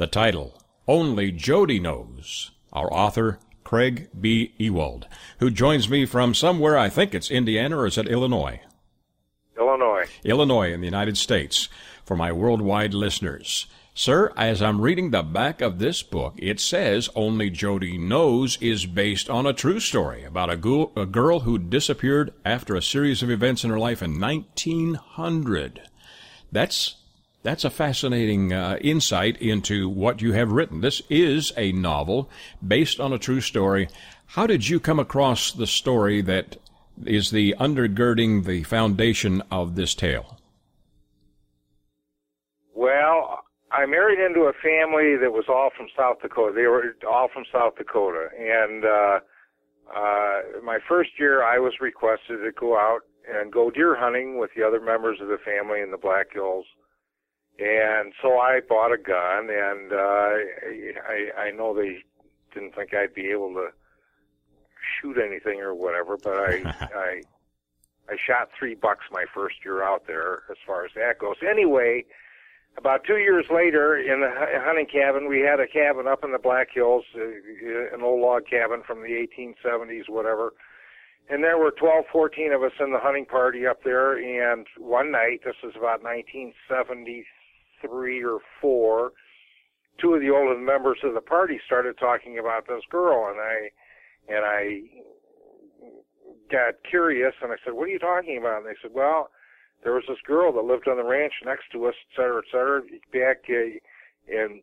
[0.00, 0.58] The title,
[0.88, 2.52] Only Jody Knows.
[2.72, 4.54] Our author, Craig B.
[4.56, 5.06] Ewald,
[5.40, 8.62] who joins me from somewhere, I think it's Indiana or is it Illinois?
[9.58, 10.06] Illinois.
[10.24, 11.68] Illinois in the United States
[12.02, 13.66] for my worldwide listeners.
[13.92, 18.86] Sir, as I'm reading the back of this book, it says Only Jody Knows is
[18.86, 23.30] based on a true story about a, a girl who disappeared after a series of
[23.30, 25.82] events in her life in 1900.
[26.50, 26.96] That's
[27.42, 30.80] that's a fascinating uh, insight into what you have written.
[30.80, 32.30] This is a novel
[32.66, 33.88] based on a true story.
[34.26, 36.56] How did you come across the story that
[37.04, 40.38] is the undergirding the foundation of this tale?
[42.74, 43.40] Well,
[43.72, 46.52] I married into a family that was all from South Dakota.
[46.54, 49.20] They were all from South Dakota, and uh,
[49.94, 54.50] uh, my first year, I was requested to go out and go deer hunting with
[54.56, 56.66] the other members of the family in the Black Hills.
[57.60, 60.30] And so I bought a gun, and uh,
[61.06, 61.98] I, I know they
[62.54, 63.68] didn't think I'd be able to
[65.00, 66.62] shoot anything or whatever, but I,
[66.94, 67.22] I,
[68.08, 71.36] I shot three bucks my first year out there, as far as that goes.
[71.46, 72.06] Anyway,
[72.78, 74.30] about two years later, in the
[74.64, 78.46] hunting cabin, we had a cabin up in the Black Hills, uh, an old log
[78.46, 80.54] cabin from the 1870s, whatever.
[81.28, 84.16] And there were 12, 14 of us in the hunting party up there.
[84.16, 87.24] And one night, this was about 1973
[87.88, 89.12] or four,
[90.00, 94.34] two of the older members of the party started talking about this girl, and I,
[94.34, 94.80] and I
[96.50, 99.30] got curious, and I said, "What are you talking about?" And they said, "Well."
[99.82, 102.50] there was this girl that lived on the ranch next to us, et cetera, et
[102.52, 102.82] cetera.
[103.12, 103.80] Back uh,
[104.28, 104.62] in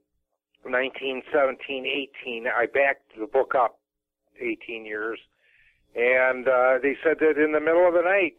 [0.64, 3.80] 1917, 18, I backed the book up
[4.40, 5.20] 18 years.
[5.96, 8.38] And uh, they said that in the middle of the night,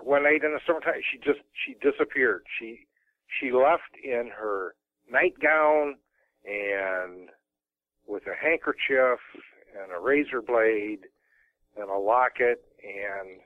[0.00, 2.44] one night in the summertime, she just she disappeared.
[2.60, 2.86] She
[3.40, 4.74] she left in her
[5.10, 5.96] nightgown
[6.44, 7.28] and
[8.06, 9.18] with a handkerchief
[9.80, 11.00] and a razor blade
[11.76, 13.40] and a locket and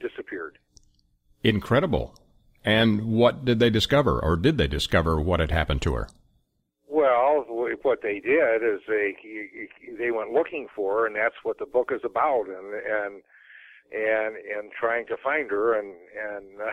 [0.00, 0.58] disappeared.
[1.42, 2.14] Incredible.
[2.64, 6.08] And what did they discover, or did they discover what had happened to her?
[6.88, 7.44] Well,
[7.82, 9.16] what they did is they
[9.98, 13.22] they went looking for her, and that's what the book is about, and and
[13.92, 16.70] and and trying to find her, and and uh,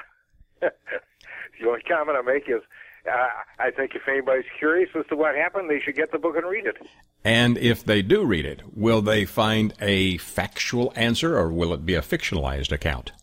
[0.62, 2.62] the only comment I make is.
[3.10, 3.28] Uh,
[3.60, 6.46] I think if anybody's curious as to what happened, they should get the book and
[6.46, 6.76] read it.
[7.24, 11.86] And if they do read it, will they find a factual answer or will it
[11.86, 13.14] be a fictionalized account?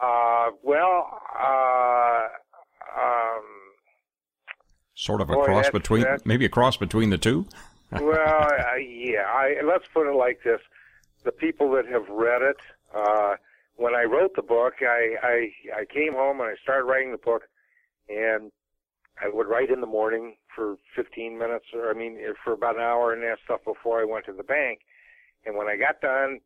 [0.00, 2.26] Uh, well, uh,
[2.98, 3.44] um,
[4.94, 7.46] sort of a boy, cross between, that's- maybe a cross between the two.
[7.92, 9.24] well, uh, yeah.
[9.26, 10.60] I, let's put it like this:
[11.24, 12.56] the people that have read it.
[13.76, 17.18] When I wrote the book, I, I I came home and I started writing the
[17.18, 17.42] book,
[18.08, 18.50] and
[19.22, 22.82] I would write in the morning for 15 minutes, or I mean, for about an
[22.82, 24.80] hour and that stuff before I went to the bank.
[25.44, 26.40] And when I got done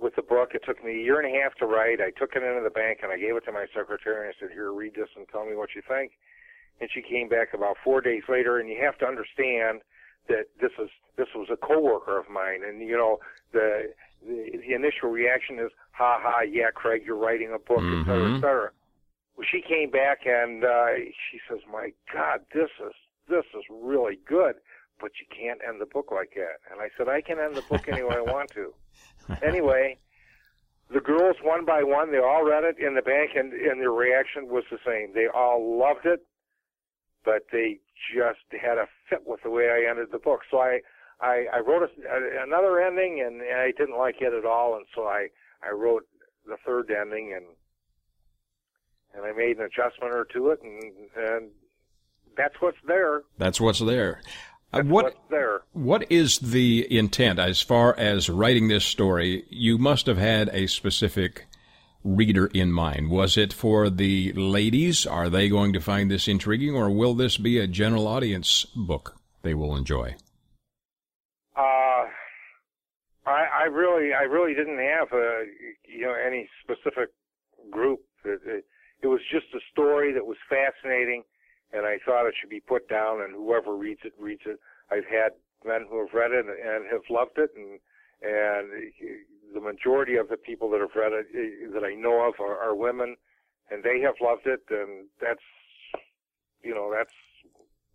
[0.00, 2.00] with the book, it took me a year and a half to write.
[2.00, 4.38] I took it into the bank and I gave it to my secretary and I
[4.38, 6.12] said, "Here, read this and tell me what you think."
[6.80, 9.82] And she came back about four days later, and you have to understand
[10.28, 13.18] that this is this was a coworker of mine, and you know
[13.52, 13.92] the
[14.26, 18.36] the, the initial reaction is, "Ha ha, yeah, Craig, you're writing a book, et cetera,
[18.36, 18.70] et cetera."
[19.36, 20.94] Well, she came back and uh,
[21.30, 22.92] she says, "My God, this is
[23.28, 24.56] this is really good."
[25.00, 26.58] But you can't end the book like that.
[26.72, 28.74] And I said, I can end the book any way I want to.
[29.46, 29.96] Anyway,
[30.90, 33.92] the girls one by one, they all read it in the bank, and and their
[33.92, 35.12] reaction was the same.
[35.14, 36.26] They all loved it,
[37.24, 37.78] but they
[38.14, 40.40] just had a fit with the way I ended the book.
[40.50, 40.80] So I
[41.20, 44.86] I, I wrote a, another ending, and, and I didn't like it at all, and
[44.94, 45.28] so I
[45.62, 46.06] I wrote
[46.46, 47.46] the third ending, and
[49.14, 50.82] and I made an adjustment or to it, and
[51.16, 51.50] and
[52.36, 53.22] that's what's there.
[53.36, 54.20] That's what's there.
[54.72, 55.62] Uh, what what's there.
[55.72, 59.44] what is the intent as far as writing this story?
[59.48, 61.46] You must have had a specific
[62.08, 63.10] reader in mind.
[63.10, 65.06] Was it for the ladies?
[65.06, 69.16] Are they going to find this intriguing, or will this be a general audience book
[69.42, 70.16] they will enjoy?
[71.56, 72.06] Uh,
[73.26, 75.44] I, I really, I really didn't have a,
[75.86, 77.10] you know, any specific
[77.70, 78.00] group.
[78.24, 78.64] It, it,
[79.02, 81.22] it was just a story that was fascinating,
[81.72, 84.58] and I thought it should be put down, and whoever reads it reads it.
[84.90, 85.32] I've had
[85.64, 87.80] men who have read it and have loved it, and
[88.22, 88.70] and
[89.54, 92.58] the majority of the people that have read it eh, that I know of are,
[92.58, 93.16] are women,
[93.70, 95.40] and they have loved it, and that's
[96.62, 97.12] you know that's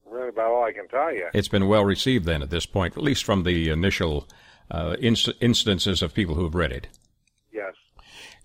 [0.05, 1.27] really about all I can tell you.
[1.33, 4.27] It's been well received then at this point, at least from the initial
[4.71, 6.87] uh, inst- instances of people who have read it.
[7.51, 7.73] Yes.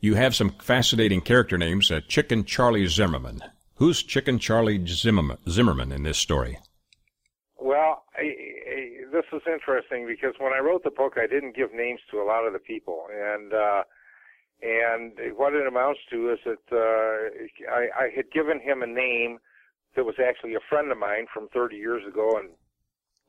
[0.00, 1.90] You have some fascinating character names.
[1.90, 3.42] Uh, Chicken Charlie Zimmerman.
[3.76, 6.58] Who's Chicken Charlie Zimmerman, Zimmerman in this story?
[7.60, 8.02] Well,
[9.19, 12.26] this is interesting because when I wrote the book, I didn't give names to a
[12.26, 13.82] lot of the people, and uh,
[14.62, 19.38] and what it amounts to is that uh, I, I had given him a name
[19.97, 22.50] that was actually a friend of mine from 30 years ago, and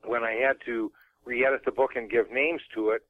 [0.04, 0.92] when I had to
[1.24, 3.02] re-edit the book and give names to it,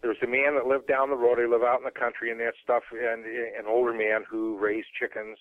[0.00, 1.38] there was a man that lived down the road.
[1.38, 4.88] I live out in the country and that stuff, and an older man who raised
[4.98, 5.38] chickens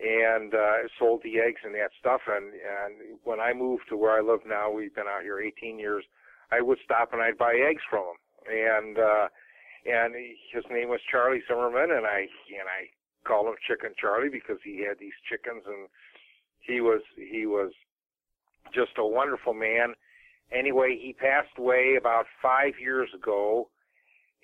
[0.00, 2.22] and uh, sold the eggs and that stuff.
[2.26, 5.78] And and when I moved to where I live now, we've been out here 18
[5.78, 6.04] years.
[6.50, 8.18] I would stop and I'd buy eggs from him,
[8.50, 9.28] and uh,
[9.86, 10.14] and
[10.52, 12.90] his name was Charlie Zimmerman, and I and I
[13.26, 15.88] called him Chicken Charlie because he had these chickens, and
[16.60, 17.72] he was he was
[18.74, 19.94] just a wonderful man.
[20.52, 23.68] Anyway, he passed away about five years ago,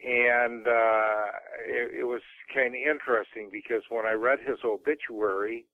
[0.05, 1.25] and uh,
[1.67, 2.23] it, it was
[2.55, 5.67] kind of interesting because when I read his obituary,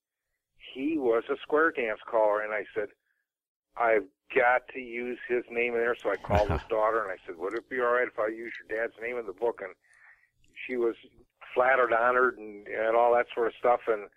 [0.74, 2.88] he was a square dance caller, and I said,
[3.76, 5.96] I've got to use his name in there.
[6.02, 8.28] So I called his daughter and I said, Would it be all right if I
[8.28, 9.60] use your dad's name in the book?
[9.62, 9.74] And
[10.66, 10.94] she was
[11.54, 13.80] flattered, honored, and, and all that sort of stuff.
[13.86, 14.08] And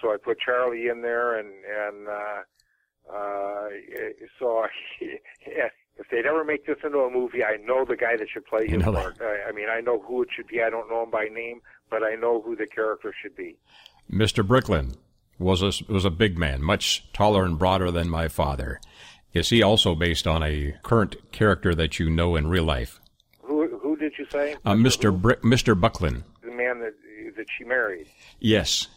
[0.00, 2.40] so I put Charlie in there, and and uh,
[3.12, 3.68] uh,
[4.38, 4.64] so
[5.00, 5.68] yeah,
[6.00, 8.66] if they'd ever make this into a movie, I know the guy that should play
[8.66, 9.18] his part.
[9.20, 10.62] I, I mean, I know who it should be.
[10.62, 11.60] I don't know him by name,
[11.90, 13.58] but I know who the character should be.
[14.10, 14.44] Mr.
[14.44, 14.96] Bricklin
[15.38, 18.80] was a was a big man, much taller and broader than my father.
[19.34, 22.98] Is he also based on a current character that you know in real life?
[23.42, 24.56] Who who did you say?
[24.64, 25.16] Uh, Mr.
[25.16, 25.78] Br- Mr.
[25.78, 26.24] Bucklin.
[26.42, 26.94] The man that
[27.36, 28.06] that she married.
[28.40, 28.88] Yes.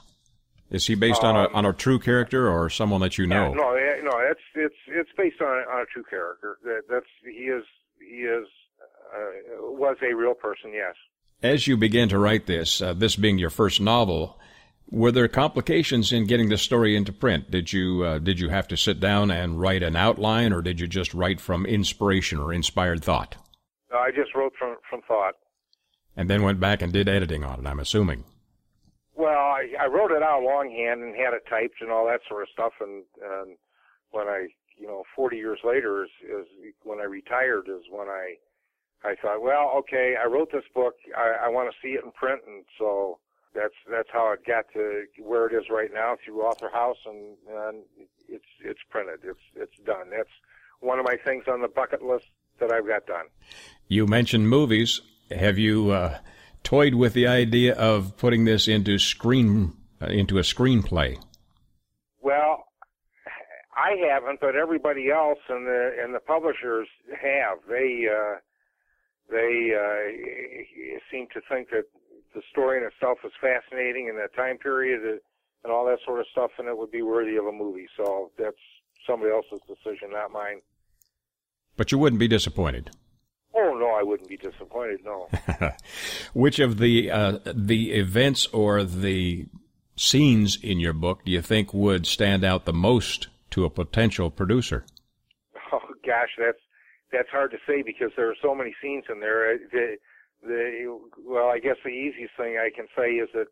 [0.73, 3.27] Is he based um, on a um, on a true character or someone that you
[3.27, 3.53] know?
[3.53, 3.73] No,
[4.03, 6.57] no, it's it's it's based on on a true character.
[6.63, 7.63] That that's he is
[7.99, 8.47] he is
[9.15, 10.71] uh, was a real person.
[10.73, 10.95] Yes.
[11.43, 14.39] As you began to write this, uh, this being your first novel,
[14.89, 17.51] were there complications in getting the story into print?
[17.51, 20.79] Did you uh, did you have to sit down and write an outline, or did
[20.79, 23.35] you just write from inspiration or inspired thought?
[23.93, 25.35] I just wrote from from thought.
[26.17, 27.69] And then went back and did editing on it.
[27.69, 28.23] I'm assuming.
[29.15, 32.43] Well, I, I wrote it out longhand and had it typed and all that sort
[32.43, 32.73] of stuff.
[32.79, 33.57] And, and
[34.11, 36.47] when I, you know, 40 years later is, is
[36.83, 38.35] when I retired is when I,
[39.03, 40.95] I thought, well, okay, I wrote this book.
[41.15, 42.41] I, I want to see it in print.
[42.47, 43.19] And so
[43.53, 47.37] that's, that's how it got to where it is right now through Author House and,
[47.49, 47.83] and
[48.27, 49.19] it's, it's printed.
[49.23, 50.09] It's, it's done.
[50.09, 50.29] That's
[50.79, 52.25] one of my things on the bucket list
[52.59, 53.25] that I've got done.
[53.87, 55.01] You mentioned movies.
[55.29, 56.17] Have you, uh,
[56.63, 61.21] toyed with the idea of putting this into screen uh, into a screenplay?
[62.21, 62.65] Well,
[63.75, 66.87] I haven't, but everybody else and the and the publishers
[67.21, 67.59] have.
[67.69, 68.39] They uh,
[69.29, 71.85] they uh, seem to think that
[72.33, 75.19] the story in itself is fascinating and the time period
[75.63, 77.87] and all that sort of stuff, and it would be worthy of a movie.
[77.95, 78.57] So that's
[79.07, 80.61] somebody else's decision, not mine.
[81.77, 82.91] But you wouldn't be disappointed.
[83.55, 85.01] Oh no, I wouldn't be disappointed.
[85.05, 85.29] No.
[86.33, 89.45] Which of the uh, the events or the
[89.95, 94.29] scenes in your book do you think would stand out the most to a potential
[94.29, 94.85] producer?
[95.71, 96.59] Oh gosh, that's
[97.11, 99.53] that's hard to say because there are so many scenes in there.
[99.53, 99.97] Uh, the,
[100.43, 103.47] the well, I guess the easiest thing I can say is that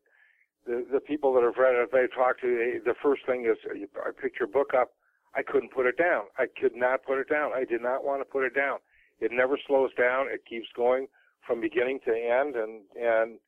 [0.68, 4.12] the the people that have read it, I've talked to, the first thing is I
[4.22, 4.92] picked your book up.
[5.34, 6.26] I couldn't put it down.
[6.38, 7.52] I could not put it down.
[7.56, 8.80] I did not want to put it down.
[9.22, 10.28] It never slows down.
[10.30, 11.08] It keeps going
[11.46, 13.40] from beginning to end, and and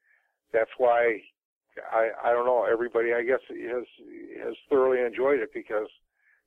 [0.51, 1.19] that's why
[1.91, 2.65] I I don't know.
[2.71, 3.85] Everybody I guess has
[4.43, 5.87] has thoroughly enjoyed it because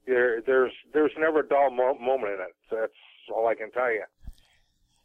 [0.07, 2.57] there there's there's never a dull mo- moment in it.
[2.71, 2.93] That's
[3.35, 4.05] all I can tell you.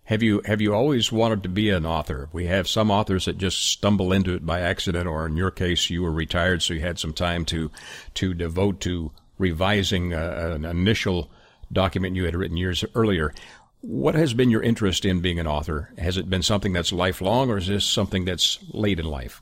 [0.06, 2.30] Have you have you always wanted to be an author?
[2.34, 5.90] We have some authors that just stumble into it by accident, or in your case,
[5.90, 7.72] you were retired, so you had some time to
[8.16, 11.32] to devote to revising uh, an initial
[11.72, 13.34] document you had written years earlier.
[13.82, 15.92] What has been your interest in being an author?
[15.98, 19.42] Has it been something that's lifelong, or is this something that's late in life?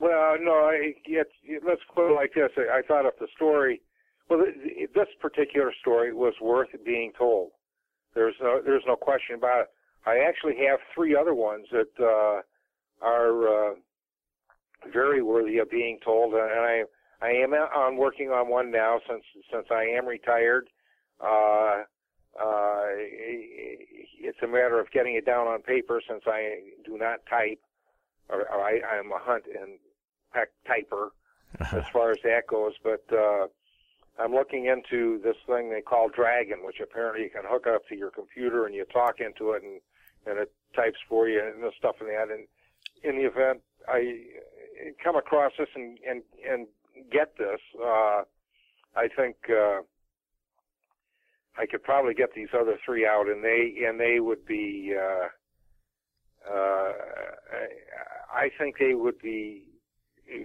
[0.00, 0.70] Well, no.
[0.72, 1.30] It's,
[1.64, 2.50] let's put it like this.
[2.56, 3.80] I thought if the story,
[4.28, 4.44] well,
[4.94, 7.50] this particular story was worth being told.
[8.14, 9.66] There's no, there's no question about it.
[10.06, 12.40] I actually have three other ones that uh,
[13.04, 13.74] are uh,
[14.92, 16.82] very worthy of being told, and I,
[17.20, 20.68] I am on working on one now since since I am retired.
[21.20, 21.82] Uh,
[22.40, 22.86] uh,
[24.20, 27.60] it's a matter of getting it down on paper since I do not type,
[28.28, 29.78] or, or I, I'm a hunt and
[30.32, 31.08] peck typer
[31.76, 32.74] as far as that goes.
[32.82, 33.46] But uh,
[34.18, 37.96] I'm looking into this thing they call Dragon, which apparently you can hook up to
[37.96, 39.80] your computer and you talk into it and
[40.26, 42.28] and it types for you and the stuff and that.
[42.30, 42.46] And
[43.02, 44.24] in the event I
[45.02, 46.66] come across this and and and
[47.10, 48.22] get this, uh,
[48.94, 49.36] I think.
[49.50, 49.80] Uh,
[51.58, 54.94] I could probably get these other three out, and they and they would be.
[54.96, 55.28] Uh,
[56.50, 56.92] uh,
[58.32, 59.64] I think they would be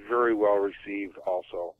[0.10, 1.17] very well received.
[1.27, 1.75] Also,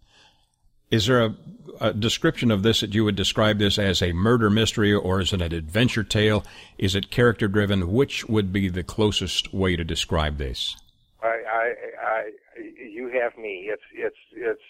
[0.94, 1.36] is there a,
[1.82, 5.34] a, description of this that you would describe this as a murder mystery, or is
[5.34, 6.46] it an adventure tale?
[6.78, 7.92] Is it character driven?
[7.92, 10.78] Which would be the closest way to describe this?
[11.24, 11.74] I, I,
[12.06, 13.72] I you have me.
[13.72, 14.62] It's it's it's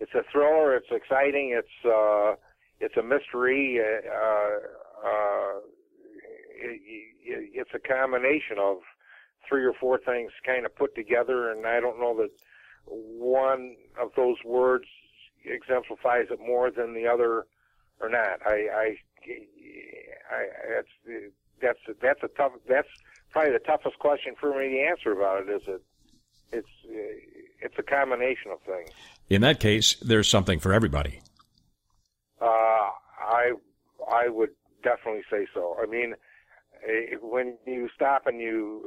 [0.00, 0.74] it's a thriller.
[0.74, 1.56] It's exciting.
[1.56, 2.34] It's uh,
[2.80, 3.80] it's a mystery.
[3.80, 5.58] Uh, uh,
[6.60, 6.80] it,
[7.24, 8.78] it, it's a combination of
[9.48, 12.30] three or four things kind of put together, and I don't know that
[12.86, 14.84] one of those words
[15.44, 17.46] exemplifies it more than the other
[18.00, 18.46] or not.
[18.46, 18.96] I, I,
[20.30, 20.88] I that's
[21.60, 22.52] that's that's a tough.
[22.68, 22.88] That's
[23.30, 25.50] probably the toughest question for me to answer about it.
[25.50, 25.82] Is it?
[26.50, 26.68] It's
[27.60, 28.90] it's a combination of things.
[29.28, 31.20] In that case, there's something for everybody.
[32.40, 32.90] Uh,
[33.20, 33.52] I
[34.10, 34.50] I would
[34.82, 35.76] definitely say so.
[35.82, 36.14] I mean,
[37.20, 38.84] when you stop and you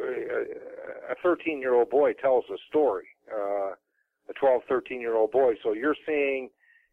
[1.10, 3.72] a 13 year old boy tells a story, uh,
[4.30, 5.54] a 12, 13 year old boy.
[5.64, 6.50] So you're seeing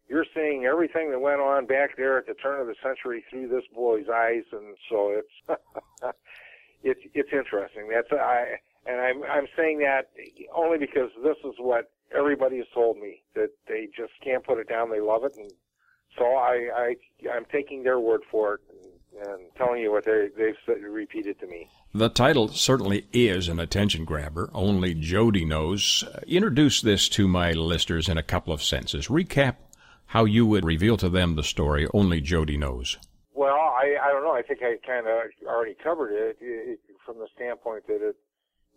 [0.07, 3.47] you're seeing everything that went on back there at the turn of the century through
[3.47, 5.59] this boy's eyes, and so it's
[6.83, 7.89] it's it's interesting.
[7.89, 10.09] That's I and I'm I'm saying that
[10.53, 14.67] only because this is what everybody has told me that they just can't put it
[14.67, 14.89] down.
[14.89, 15.51] They love it, and
[16.19, 16.95] so I, I
[17.33, 18.61] I'm taking their word for it
[19.25, 21.67] and, telling you what they they've said, repeated to me.
[21.93, 24.51] The title certainly is an attention grabber.
[24.53, 26.03] Only Jody knows.
[26.27, 29.07] Introduce this to my listeners in a couple of sentences.
[29.07, 29.55] Recap
[30.05, 31.87] how you would reveal to them the story.
[31.93, 32.97] Only Jody knows.
[33.33, 34.33] Well, I I don't know.
[34.33, 38.15] I think I kind of already covered it, it from the standpoint that it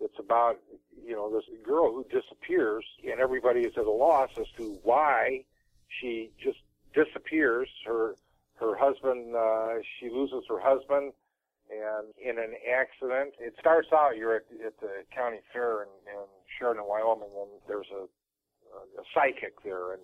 [0.01, 0.59] it's about
[1.05, 5.45] you know this girl who disappears and everybody is at a loss as to why
[6.01, 6.59] she just
[6.95, 7.69] disappears.
[7.87, 8.15] Her
[8.57, 11.13] her husband, uh, she loses her husband,
[11.71, 13.35] and in an accident.
[13.41, 16.25] It starts out you're at, at the county fair in, in
[16.59, 20.03] Sheridan, Wyoming, and there's a, a psychic there, and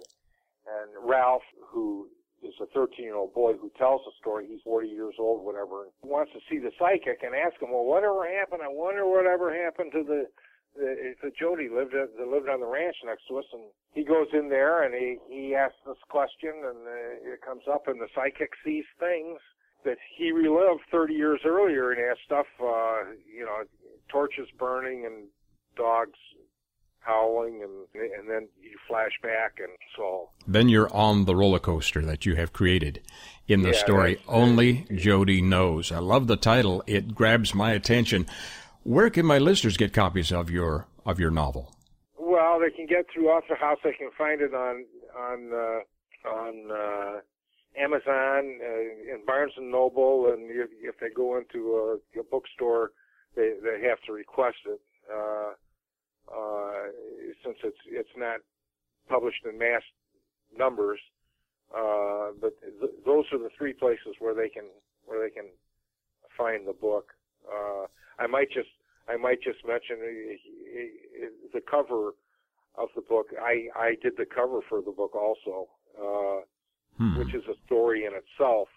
[0.68, 2.08] and Ralph, who
[2.42, 4.46] is a 13 year old boy who tells the story.
[4.48, 5.84] He's 40 years old, whatever.
[5.84, 8.62] And wants to see the psychic and ask him, well, whatever happened?
[8.62, 10.26] I wonder whatever happened to the
[10.80, 14.04] it's a Jody lived at, that lived on the ranch next to us, and he
[14.04, 18.00] goes in there and he he asks this question, and uh, it comes up, and
[18.00, 19.38] the psychic sees things
[19.84, 23.62] that he relived 30 years earlier, and has stuff, uh, you know,
[24.08, 25.28] torches burning and
[25.76, 26.18] dogs
[27.00, 32.02] howling, and and then you flash back, and so then you're on the roller coaster
[32.02, 33.00] that you have created
[33.46, 34.20] in the yeah, story.
[34.28, 35.90] Only Jody knows.
[35.90, 38.26] I love the title; it grabs my attention.
[38.88, 41.74] Where can my listeners get copies of your of your novel?
[42.18, 43.76] Well, they can get through Author House.
[43.84, 47.20] They can find it on on uh, on uh,
[47.78, 52.92] Amazon uh, and Barnes and Noble, and if, if they go into a, a bookstore,
[53.36, 54.80] they they have to request it.
[55.12, 55.50] Uh,
[56.34, 56.84] uh,
[57.44, 58.40] since it's it's not
[59.06, 59.82] published in mass
[60.56, 61.00] numbers,
[61.76, 64.64] uh, but th- those are the three places where they can
[65.04, 65.50] where they can
[66.38, 67.12] find the book.
[68.20, 68.68] I might just
[69.08, 72.12] I might just mention uh, the cover
[72.76, 73.28] of the book.
[73.40, 76.40] I I did the cover for the book also, uh,
[76.98, 77.18] hmm.
[77.18, 78.68] which is a story in itself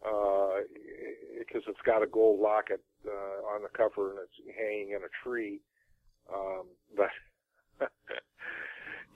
[0.00, 5.02] because uh, it's got a gold locket uh, on the cover and it's hanging in
[5.02, 5.60] a tree.
[6.32, 6.66] Um,
[6.96, 7.90] but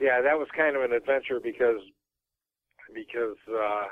[0.00, 1.81] yeah, that was kind of an adventure because
[2.95, 3.85] because uh,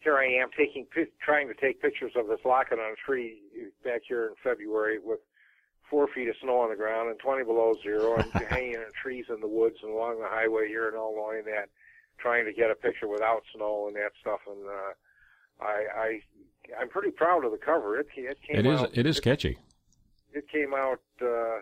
[0.00, 0.86] here I am taking
[1.24, 3.40] trying to take pictures of this locket on a tree
[3.84, 5.20] back here in February with
[5.90, 9.26] four feet of snow on the ground and 20 below zero and hanging in trees
[9.28, 11.68] in the woods and along the highway here in Illinois and that,
[12.18, 14.40] trying to get a picture without snow and that stuff.
[14.46, 14.92] And, uh,
[15.60, 16.20] I, I,
[16.80, 17.98] I'm pretty proud of the cover.
[17.98, 19.58] It, it came it is, out, it is catchy.
[20.32, 21.60] It, it came out, uh,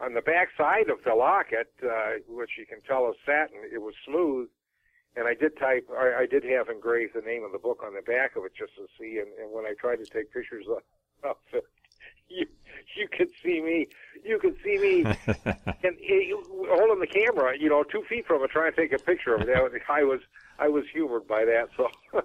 [0.00, 3.80] on the back side of the locket, uh, which you can tell is satin, it
[3.80, 4.48] was smooth.
[5.16, 7.94] And I did type, I, I did have engraved the name of the book on
[7.94, 9.18] the back of it just to see.
[9.18, 10.82] And, and when I tried to take pictures of,
[11.24, 11.64] of it,
[12.28, 12.46] you
[12.96, 13.88] you could see me
[14.24, 15.96] you could see me and
[16.68, 19.42] holding the camera, you know, two feet from it, trying to take a picture of
[19.42, 19.56] it.
[19.88, 20.20] I was
[20.58, 21.90] I was humored by that, so.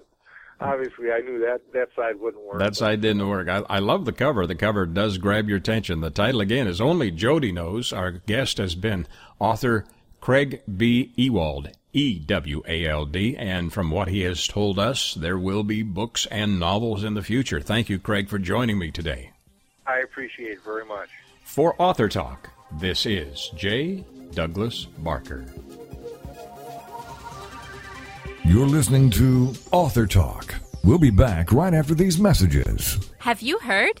[0.62, 2.60] obviously I knew that that side wouldn't work.
[2.60, 3.48] That side didn't work.
[3.48, 4.46] I, I love the cover.
[4.46, 6.00] The cover does grab your attention.
[6.00, 7.92] The title again is Only Jody Knows.
[7.92, 9.06] Our guest has been
[9.38, 9.84] author
[10.20, 11.12] Craig B.
[11.16, 15.64] Ewald, E W A L D, and from what he has told us, there will
[15.64, 17.60] be books and novels in the future.
[17.60, 19.31] Thank you, Craig, for joining me today.
[19.86, 21.08] I appreciate it very much.
[21.44, 24.04] For Author Talk, this is J.
[24.32, 25.44] Douglas Barker.
[28.44, 30.54] You're listening to Author Talk.
[30.84, 33.10] We'll be back right after these messages.
[33.18, 34.00] Have you heard?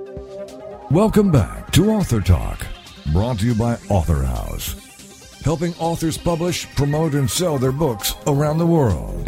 [0.91, 2.67] Welcome back to Author Talk,
[3.13, 8.57] brought to you by Author House, helping authors publish, promote, and sell their books around
[8.57, 9.25] the world.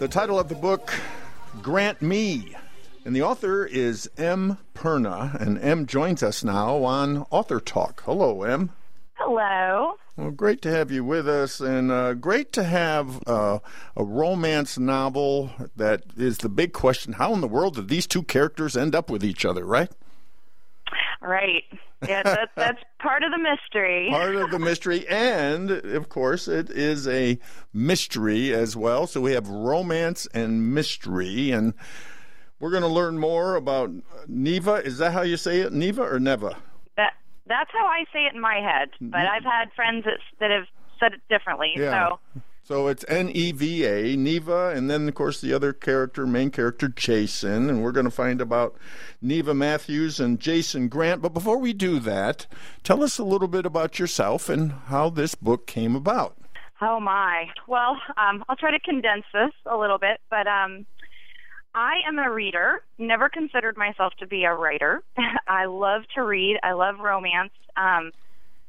[0.00, 0.92] The title of the book,
[1.62, 2.56] Grant Me,
[3.04, 4.58] and the author is M.
[4.74, 8.02] Perna, and M joins us now on Author Talk.
[8.06, 8.72] Hello, M.
[9.18, 9.94] Hello.
[10.16, 13.60] Well, great to have you with us, and uh, great to have uh,
[13.96, 17.14] a romance novel that is the big question.
[17.14, 19.90] How in the world did these two characters end up with each other, right?
[21.22, 21.64] Right.
[22.06, 24.08] Yeah, that, that's part of the mystery.
[24.10, 27.38] Part of the mystery, and of course, it is a
[27.72, 29.06] mystery as well.
[29.06, 31.72] So we have romance and mystery, and
[32.60, 33.90] we're going to learn more about
[34.28, 34.74] Neva.
[34.74, 36.58] Is that how you say it, Neva or Neva?
[37.46, 40.66] That's how I say it in my head, but I've had friends that, that have
[40.98, 41.72] said it differently.
[41.76, 42.08] Yeah.
[42.08, 42.42] So.
[42.62, 46.50] So it's N E V A, Neva, and then of course the other character, main
[46.50, 48.74] character, Jason, and we're going to find about
[49.22, 51.22] Neva Matthews and Jason Grant.
[51.22, 52.48] But before we do that,
[52.82, 56.36] tell us a little bit about yourself and how this book came about.
[56.80, 57.46] Oh my!
[57.68, 60.86] Well, um, I'll try to condense this a little bit, but um,
[61.76, 62.80] I am a reader.
[62.98, 65.02] Never considered myself to be a writer.
[65.48, 66.58] I love to read.
[66.64, 67.52] I love romance.
[67.76, 68.12] Um,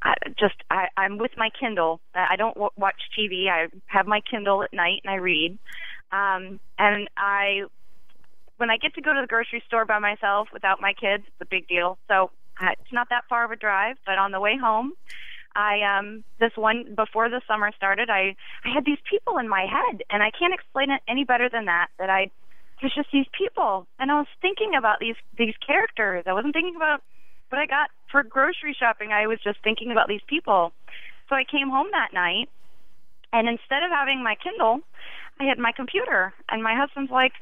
[0.03, 2.01] I just I, I'm with my Kindle.
[2.13, 3.47] I don't w- watch TV.
[3.49, 5.57] I have my Kindle at night and I read.
[6.11, 7.61] Um, and I,
[8.57, 11.41] when I get to go to the grocery store by myself without my kids, it's
[11.41, 11.97] a big deal.
[12.09, 13.95] So uh, it's not that far of a drive.
[14.05, 14.93] But on the way home,
[15.55, 19.65] I um this one before the summer started, I I had these people in my
[19.65, 21.87] head, and I can't explain it any better than that.
[21.99, 22.31] That I
[22.81, 26.23] there's just these people, and I was thinking about these these characters.
[26.27, 27.01] I wasn't thinking about
[27.49, 29.11] what I got for grocery shopping.
[29.11, 30.73] I was just thinking about these people.
[31.29, 32.49] So I came home that night,
[33.33, 34.81] and instead of having my Kindle,
[35.39, 36.33] I had my computer.
[36.49, 37.33] And my husband's like,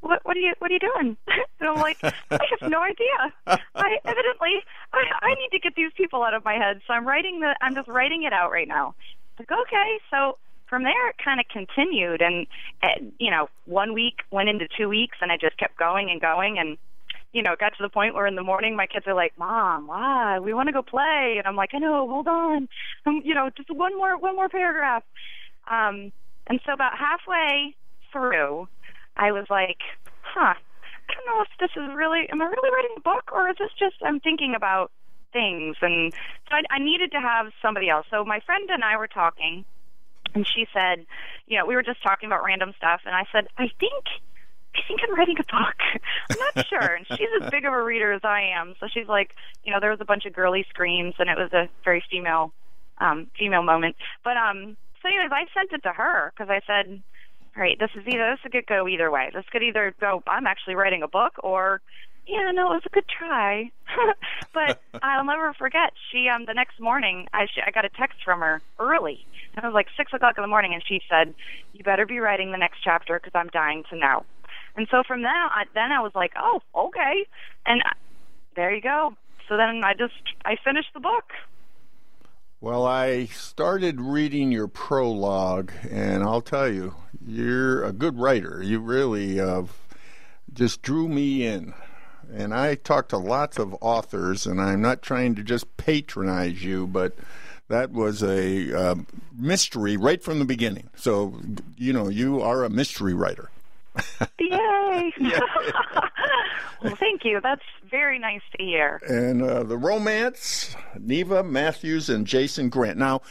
[0.00, 0.24] "What?
[0.24, 0.52] What are you?
[0.58, 1.16] What are you doing?"
[1.60, 3.32] and I'm like, "I have no idea.
[3.74, 4.60] I evidently
[4.92, 6.82] I, I need to get these people out of my head.
[6.86, 7.56] So I'm writing the.
[7.62, 8.94] I'm just writing it out right now."
[9.38, 10.36] Like, okay, so
[10.70, 12.46] from there it kind of continued and,
[13.18, 16.58] you know one week went into two weeks and i just kept going and going
[16.58, 16.78] and
[17.32, 19.36] you know it got to the point where in the morning my kids are like
[19.36, 20.38] mom why?
[20.38, 21.34] We want to go play.
[21.36, 22.68] And i'm like i know hold on.
[23.04, 25.02] Um, you know just one more one more paragraph.
[25.70, 26.12] Um
[26.46, 27.74] and so about halfway
[28.12, 28.68] through
[29.16, 29.78] i was like
[30.22, 33.50] huh i don't know if this is really am i really writing a book or
[33.50, 34.90] is this just i'm thinking about
[35.32, 35.76] things?
[35.80, 36.12] And
[36.48, 38.06] so I, I needed to have somebody else.
[38.10, 39.64] So my friend and i were talking
[40.34, 41.06] and she said,
[41.46, 44.04] you know, we were just talking about random stuff, and I said, I think.
[44.72, 46.00] I think I'm writing a book.
[46.30, 46.94] I'm not sure.
[46.94, 48.76] And she's as big of a reader as I am.
[48.78, 51.52] So she's like, you know, there was a bunch of girly screams and it was
[51.52, 52.52] a very female
[52.98, 53.96] um female moment.
[54.22, 57.02] But um so anyways, I sent it to her because I said,
[57.56, 59.30] all right, this is either this could go either way.
[59.34, 61.80] This could either go I'm actually writing a book or
[62.30, 63.70] yeah, no, it was a good try.
[64.54, 65.92] but I'll never forget.
[66.10, 69.64] She um the next morning I she, I got a text from her early it
[69.64, 71.34] was like six o'clock in the morning, and she said,
[71.72, 74.24] "You better be writing the next chapter because I'm dying to know."
[74.76, 77.26] And so from then, I, then I was like, "Oh, okay,"
[77.66, 77.92] and I,
[78.54, 79.14] there you go.
[79.48, 80.14] So then I just
[80.44, 81.32] I finished the book.
[82.60, 86.94] Well, I started reading your prologue, and I'll tell you,
[87.26, 88.62] you're a good writer.
[88.62, 89.62] You really uh,
[90.52, 91.72] just drew me in.
[92.32, 96.86] And I talked to lots of authors, and I'm not trying to just patronize you,
[96.86, 97.14] but
[97.68, 98.94] that was a uh,
[99.36, 100.90] mystery right from the beginning.
[100.96, 101.34] So,
[101.76, 103.50] you know, you are a mystery writer.
[104.38, 105.12] Yay!
[106.82, 107.40] well, thank you.
[107.42, 109.00] That's very nice to hear.
[109.08, 112.98] And uh, the romance, Neva Matthews and Jason Grant.
[112.98, 113.22] Now,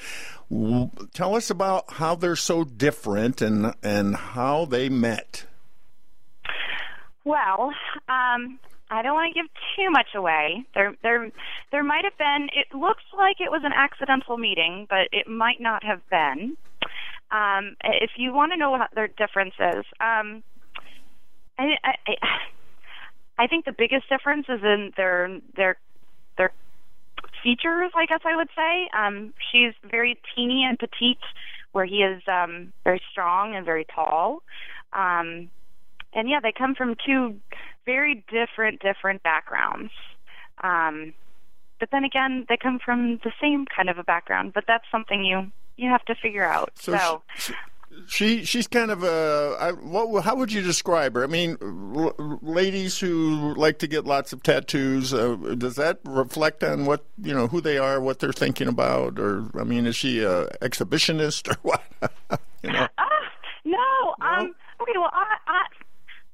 [0.49, 5.45] w- tell us about how they're so different and and how they met.
[7.23, 7.73] Well,
[8.07, 8.59] um,
[8.89, 10.65] I don't want to give too much away.
[10.73, 11.31] There, there,
[11.71, 12.49] there might have been.
[12.53, 16.57] It looks like it was an accidental meeting, but it might not have been.
[17.31, 20.41] Um, if you want to know what their differences, um,
[21.59, 22.15] I, I,
[23.37, 25.77] I think the biggest difference is in their their
[26.37, 26.51] their
[27.43, 27.91] features.
[27.95, 31.19] I guess I would say um, she's very teeny and petite,
[31.71, 34.41] where he is um, very strong and very tall.
[34.93, 35.49] Um,
[36.13, 37.35] and yeah, they come from two
[37.85, 39.91] very different different backgrounds.
[40.63, 41.13] Um,
[41.79, 44.53] but then again, they come from the same kind of a background.
[44.53, 46.71] But that's something you you have to figure out.
[46.75, 47.53] So, so she,
[48.07, 51.23] she, she's kind of a I, what how would you describe her?
[51.23, 55.13] I mean, l- ladies who like to get lots of tattoos.
[55.13, 59.19] Uh, does that reflect on what you know who they are, what they're thinking about,
[59.19, 61.83] or I mean, is she a exhibitionist or what?
[62.63, 62.87] you know?
[62.97, 63.03] Uh,
[63.63, 63.77] no,
[64.19, 64.27] no.
[64.27, 64.55] Um.
[64.81, 64.93] Okay.
[64.95, 65.65] Well, I, I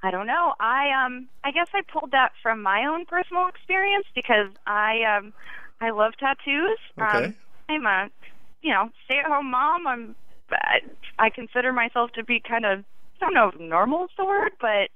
[0.05, 0.53] I don't know.
[0.59, 5.33] I um I guess I pulled that from my own personal experience because I um
[5.81, 6.77] I love tattoos.
[7.01, 7.25] Okay.
[7.25, 7.35] Um,
[7.69, 8.09] I'm a
[8.61, 9.87] you know stay at home mom.
[9.87, 10.15] I'm
[10.51, 10.81] I,
[11.17, 14.51] I consider myself to be kind of I don't know if normal is the word,
[14.61, 14.89] but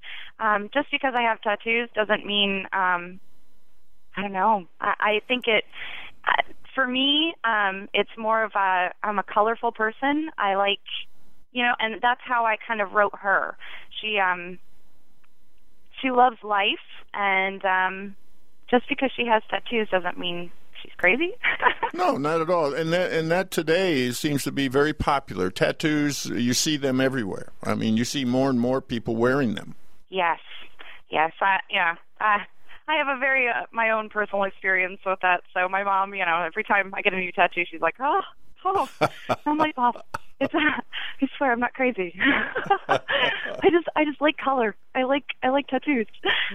[0.45, 3.19] um just because I have tattoos doesn't mean um
[4.15, 4.67] I don't know.
[4.79, 5.63] I, I think it
[6.27, 6.43] uh,
[6.75, 10.29] for me um it's more of a I'm a colorful person.
[10.37, 10.85] I like
[11.51, 13.57] you know, and that's how I kind of wrote her.
[13.99, 14.59] She um
[16.01, 16.77] she loves life,
[17.13, 18.15] and um,
[18.69, 21.33] just because she has tattoos doesn't mean she's crazy.
[21.93, 22.73] no, not at all.
[22.73, 25.49] And that and that today seems to be very popular.
[25.49, 27.51] Tattoos, you see them everywhere.
[27.63, 29.75] I mean, you see more and more people wearing them.
[30.09, 30.39] Yes,
[31.09, 31.95] yes, I, yeah.
[32.19, 32.45] I
[32.87, 35.41] I have a very uh, my own personal experience with that.
[35.53, 38.21] So my mom, you know, every time I get a new tattoo, she's like, "Oh,
[38.65, 38.89] oh."
[39.45, 39.93] I'm like, "Oh,
[40.39, 42.13] it's I swear I'm not crazy.
[42.87, 44.75] I just I just like color.
[44.95, 46.07] I like I like tattoos.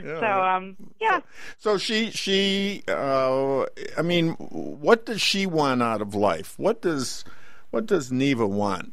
[0.02, 0.20] Yeah.
[0.20, 1.20] So um yeah.
[1.58, 3.64] So, she she uh
[3.96, 6.54] I mean what does she want out of life?
[6.58, 7.24] What does
[7.70, 8.92] what does Neva want?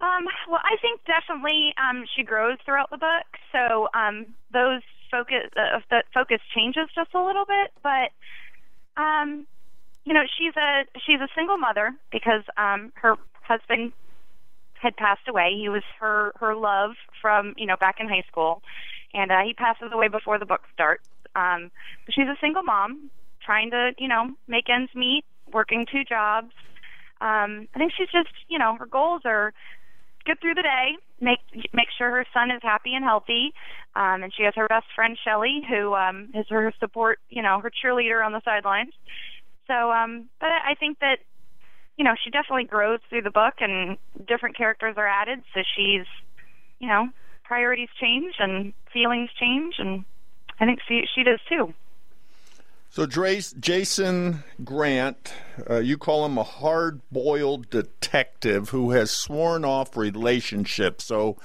[0.00, 3.26] Um well I think definitely um she grows throughout the book.
[3.52, 8.10] So um those focus uh, the focus changes just a little bit, but
[9.00, 9.46] um
[10.08, 13.92] you know she's a she's a single mother because um her husband
[14.80, 15.54] had passed away.
[15.58, 18.62] He was her her love from you know back in high school.
[19.14, 21.04] And uh, he passes away before the book starts.
[21.36, 21.70] Um
[22.08, 23.10] she's a single mom
[23.44, 26.52] trying to you know make ends meet working two jobs.
[27.20, 29.52] Um i think she's just you know her goals are
[30.24, 31.40] get through the day make
[31.74, 33.52] make sure her son is happy and healthy.
[33.94, 37.60] Um and she has her best friend Shelly who um is her support you know
[37.60, 38.94] her cheerleader on the sidelines
[39.68, 41.18] so, um, but I think that
[41.96, 45.42] you know she definitely grows through the book, and different characters are added.
[45.54, 46.06] So she's,
[46.80, 47.08] you know,
[47.44, 50.04] priorities change and feelings change, and
[50.58, 51.74] I think she she does too.
[52.90, 55.34] So, Drace, Jason Grant,
[55.68, 61.04] uh, you call him a hard boiled detective who has sworn off relationships.
[61.04, 61.36] So,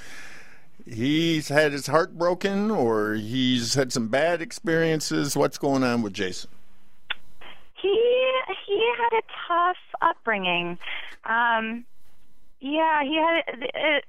[0.86, 5.36] he's had his heart broken or he's had some bad experiences.
[5.36, 6.50] What's going on with Jason?
[7.84, 8.32] He
[8.66, 10.80] he had a tough upbringing.
[11.26, 11.86] Um,
[12.62, 13.44] yeah, he had.
[13.62, 14.06] It,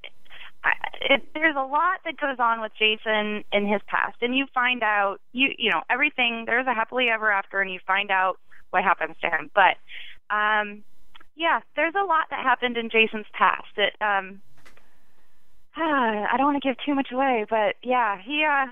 [1.10, 4.84] it, there's a lot that goes on with Jason in his past, and you find
[4.84, 6.44] out you you know everything.
[6.46, 8.38] There's a happily ever after, and you find out
[8.70, 9.50] what happens to him.
[9.54, 9.76] But
[10.30, 10.84] um,
[11.34, 13.76] yeah, there's a lot that happened in Jason's past.
[13.76, 14.40] It um,
[15.76, 18.70] I don't want to give too much away, but yeah, he uh,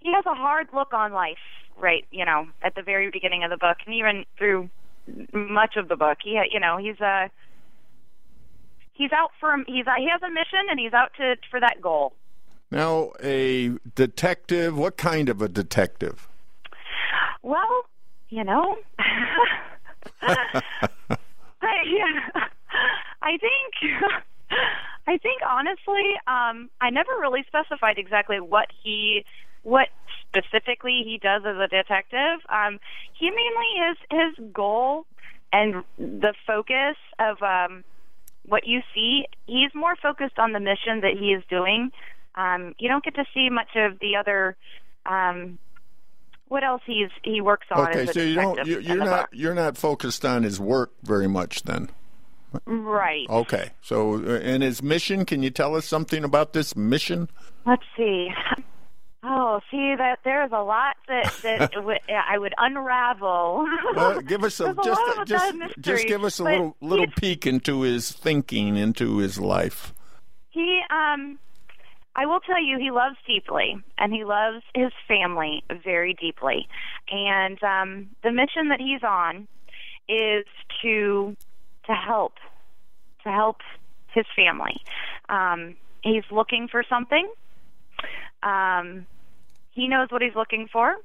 [0.00, 1.38] he has a hard look on life
[1.78, 4.70] right, you know, at the very beginning of the book, and even through
[5.32, 6.18] much of the book.
[6.22, 7.28] He, you know, he's a uh,
[8.92, 12.12] he's out for he's he has a mission, and he's out to for that goal.
[12.70, 14.76] Now, a detective.
[14.76, 16.28] What kind of a detective?
[17.42, 17.84] Well,
[18.30, 20.38] you know, I,
[21.62, 22.46] yeah,
[23.22, 23.74] I think.
[25.06, 29.24] I think honestly, um, I never really specified exactly what he
[29.64, 29.88] what
[30.28, 32.40] specifically he does as a detective.
[32.48, 32.78] Um,
[33.18, 35.06] he mainly is his goal
[35.52, 37.84] and the focus of um,
[38.46, 39.26] what you see.
[39.46, 41.90] He's more focused on the mission that he is doing.
[42.34, 44.56] Um, you don't get to see much of the other.
[45.06, 45.58] Um,
[46.48, 47.88] what else he's he works on?
[47.88, 51.62] Okay, so you don't you, you're not you're not focused on his work very much
[51.62, 51.90] then.
[52.66, 53.26] right.
[53.30, 55.24] Okay, so uh, and his mission.
[55.24, 57.30] Can you tell us something about this mission?
[57.64, 58.28] Let's see.
[59.26, 63.66] Oh, see that there's a lot that that w- I would unravel.
[63.94, 67.06] Well, give us a a just of just mystery, just give us a little little
[67.16, 69.94] peek into his thinking, into his life.
[70.50, 71.38] He, um,
[72.14, 76.68] I will tell you, he loves deeply, and he loves his family very deeply.
[77.10, 79.48] And um, the mission that he's on
[80.08, 80.44] is
[80.82, 81.34] to
[81.86, 82.34] to help
[83.22, 83.56] to help
[84.12, 84.82] his family.
[85.30, 87.26] Um, he's looking for something.
[88.42, 89.06] Um,
[89.74, 90.96] he knows what he's looking for,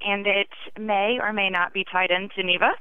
[0.00, 2.72] and it may or may not be tied into Neva.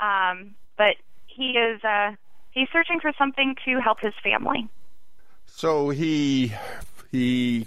[0.00, 0.96] Um, but
[1.26, 2.12] he is uh,
[2.50, 4.68] he's searching for something to help his family.
[5.46, 6.54] So he
[7.10, 7.66] he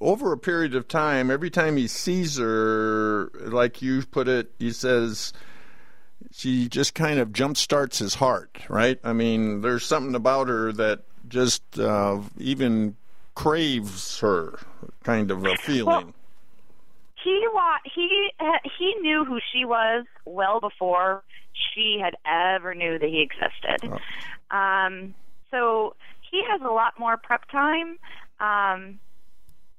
[0.00, 4.70] over a period of time, every time he sees her, like you put it, he
[4.70, 5.32] says
[6.32, 8.98] she just kind of jump starts his heart, right?
[9.02, 12.96] I mean, there's something about her that just uh, even
[13.34, 14.58] craves her,
[15.02, 16.14] kind of a feeling.
[17.24, 21.24] He wa- he uh, he knew who she was well before
[21.72, 23.90] she had ever knew that he existed.
[24.50, 25.14] Um,
[25.50, 25.96] so
[26.30, 27.98] he has a lot more prep time
[28.40, 28.98] um,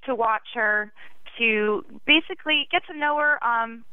[0.06, 0.92] to watch her,
[1.38, 3.84] to basically get to know her um,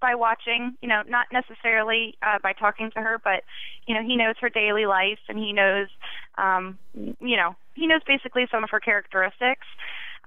[0.00, 0.76] by watching.
[0.82, 3.42] You know, not necessarily uh, by talking to her, but
[3.86, 5.88] you know, he knows her daily life and he knows,
[6.36, 9.66] um, you know, he knows basically some of her characteristics.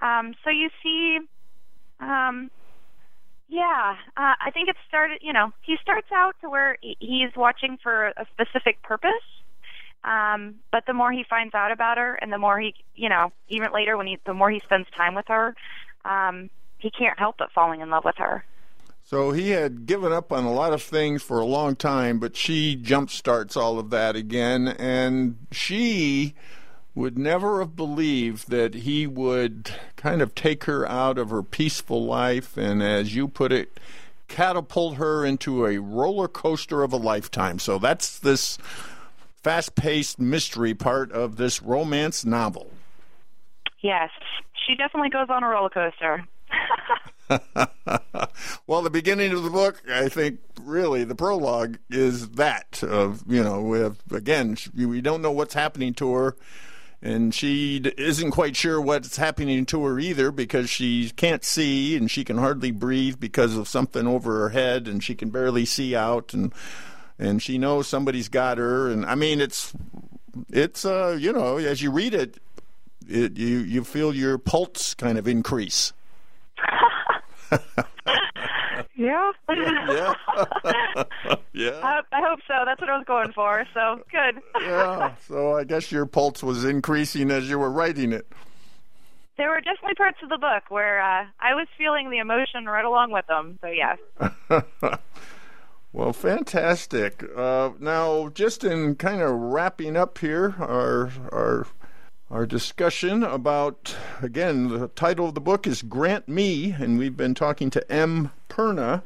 [0.02, 1.20] Um, so you see
[2.04, 2.52] um,
[3.48, 5.20] yeah, uh, I think it started.
[5.22, 9.12] You know, he starts out to where he's watching for a specific purpose.
[10.04, 13.32] Um, but the more he finds out about her, and the more he, you know,
[13.48, 15.56] even later when he, the more he spends time with her,
[16.04, 18.44] um, he can't help but falling in love with her.
[19.06, 22.36] So he had given up on a lot of things for a long time, but
[22.36, 26.36] she jump starts all of that again, and she
[26.96, 32.06] would never have believed that he would kind of take her out of her peaceful
[32.06, 33.80] life and, as you put it,
[34.28, 37.60] catapult her into a roller coaster of a lifetime.
[37.60, 38.58] So that's this
[39.42, 42.72] fast paced mystery part of this romance novel.
[43.82, 44.10] Yes,
[44.66, 46.24] she definitely goes on a roller coaster.
[48.68, 53.44] well, the beginning of the book, I think, really the prologue is that of you
[53.44, 56.36] know, with again, we don't know what's happening to her,
[57.04, 62.10] and she isn't quite sure what's happening to her either because she can't see and
[62.10, 65.96] she can hardly breathe because of something over her head, and she can barely see
[65.96, 66.54] out, and
[67.20, 69.74] and she knows somebody's got her, and I mean, it's
[70.50, 72.40] it's uh, you know, as you read it,
[73.08, 75.92] it you you feel your pulse kind of increase.
[79.04, 79.32] Yeah.
[79.50, 80.14] Yeah.
[81.54, 81.80] yeah.
[81.84, 82.54] I, I hope so.
[82.66, 83.66] That's what I was going for.
[83.74, 84.42] So good.
[84.62, 85.14] yeah.
[85.28, 88.26] So I guess your pulse was increasing as you were writing it.
[89.38, 92.86] there were definitely parts of the book where uh, I was feeling the emotion right
[92.86, 93.60] along with them.
[93.62, 93.98] So yes.
[95.96, 97.24] Well, fantastic.
[97.38, 101.68] Uh, now, just in kind of wrapping up here, our our
[102.32, 107.36] our discussion about again the title of the book is Grant Me, and we've been
[107.36, 108.32] talking to M.
[108.50, 109.04] Perna,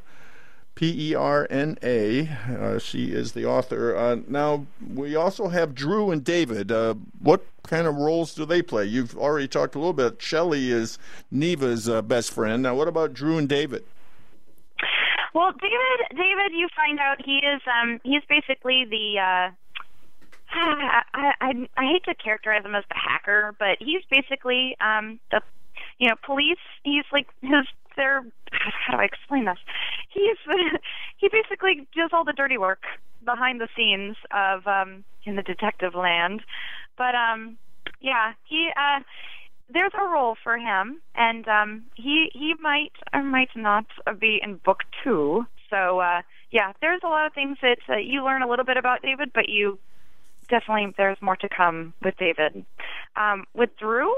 [0.75, 2.27] P E R N A.
[2.27, 3.95] Uh, she is the author.
[3.95, 6.71] Uh, now, we also have Drew and David.
[6.71, 8.85] Uh, what kind of roles do they play?
[8.85, 10.21] You've already talked a little bit.
[10.21, 10.97] Shelley is
[11.31, 12.63] Neva's uh, best friend.
[12.63, 13.83] Now, what about Drew and David?
[15.33, 19.51] Well, David, David, you find out he is um he's basically the uh
[20.53, 25.41] I, I I hate to characterize him as the hacker, but he's basically um the
[25.99, 26.57] you know police.
[26.83, 29.59] He's like his their how do I explain this?
[30.09, 30.37] He's
[31.17, 32.83] he basically does all the dirty work
[33.25, 36.41] behind the scenes of um in the detective land.
[36.97, 37.57] But um
[37.99, 39.01] yeah, he uh
[39.69, 43.85] there's a role for him, and um, he he might or might not
[44.19, 45.45] be in book two.
[45.69, 48.77] So uh, yeah, there's a lot of things that uh, you learn a little bit
[48.77, 49.77] about David, but you
[50.49, 52.65] definitely there's more to come with David.
[53.15, 54.13] Um, with Drew,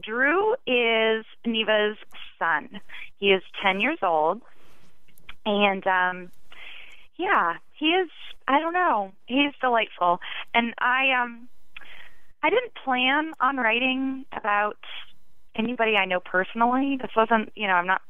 [0.00, 1.96] Drew is Neva's
[2.38, 2.80] son.
[3.18, 4.42] He is ten years old,
[5.44, 6.30] and um,
[7.16, 8.08] yeah, he is.
[8.46, 9.12] I don't know.
[9.26, 10.20] He's delightful,
[10.54, 11.48] and I um.
[12.40, 14.76] I didn't plan on writing about
[15.56, 16.96] anybody I know personally.
[17.00, 18.00] This wasn't, you know, I'm not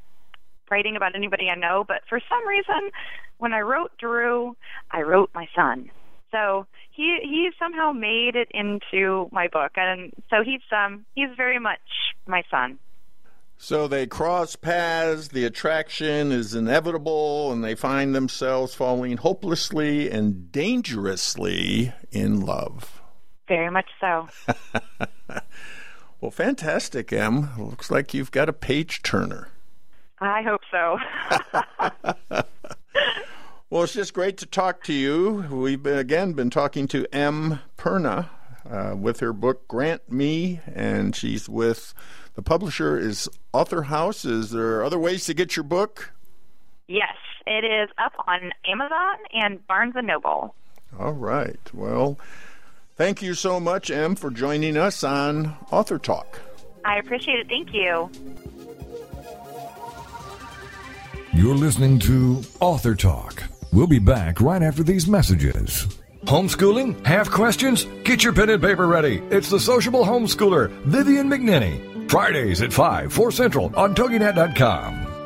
[0.70, 2.90] writing about anybody I know, but for some reason,
[3.38, 4.54] when I wrote Drew,
[4.90, 5.90] I wrote my son.
[6.30, 11.58] So he he somehow made it into my book, and so he's um he's very
[11.58, 11.80] much
[12.26, 12.78] my son.
[13.60, 20.52] So they cross paths, the attraction is inevitable, and they find themselves falling hopelessly and
[20.52, 23.02] dangerously in love.
[23.48, 24.28] Very much so.
[26.20, 27.50] well, fantastic, Em.
[27.58, 29.48] Looks like you've got a page turner.
[30.20, 30.98] I hope so.
[33.70, 35.44] well, it's just great to talk to you.
[35.50, 37.60] We've been, again been talking to M.
[37.76, 38.28] Perna
[38.68, 41.94] uh, with her book Grant Me, and she's with
[42.34, 44.24] the publisher is Author House.
[44.24, 46.12] Is there other ways to get your book?
[46.86, 50.54] Yes, it is up on Amazon and Barnes and Noble.
[50.98, 51.60] All right.
[51.74, 52.18] Well,
[52.96, 56.40] thank you so much, Em, for joining us on Author Talk.
[56.84, 57.48] I appreciate it.
[57.48, 58.10] Thank you.
[61.34, 63.44] You're listening to Author Talk.
[63.72, 65.86] We'll be back right after these messages.
[66.24, 67.04] Homeschooling?
[67.06, 67.84] Have questions?
[68.04, 69.22] Get your pen and paper ready.
[69.30, 72.10] It's the sociable homeschooler, Vivian McNinney.
[72.10, 75.07] Fridays at 5, 4 Central on TogiNet.com.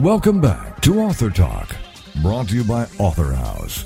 [0.00, 1.74] Welcome back to Author Talk,
[2.20, 3.82] brought to you by Author House,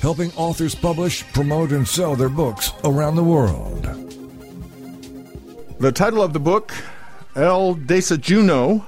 [0.00, 3.82] helping authors publish, promote, and sell their books around the world.
[5.78, 6.72] The title of the book,
[7.36, 8.86] El Desayuno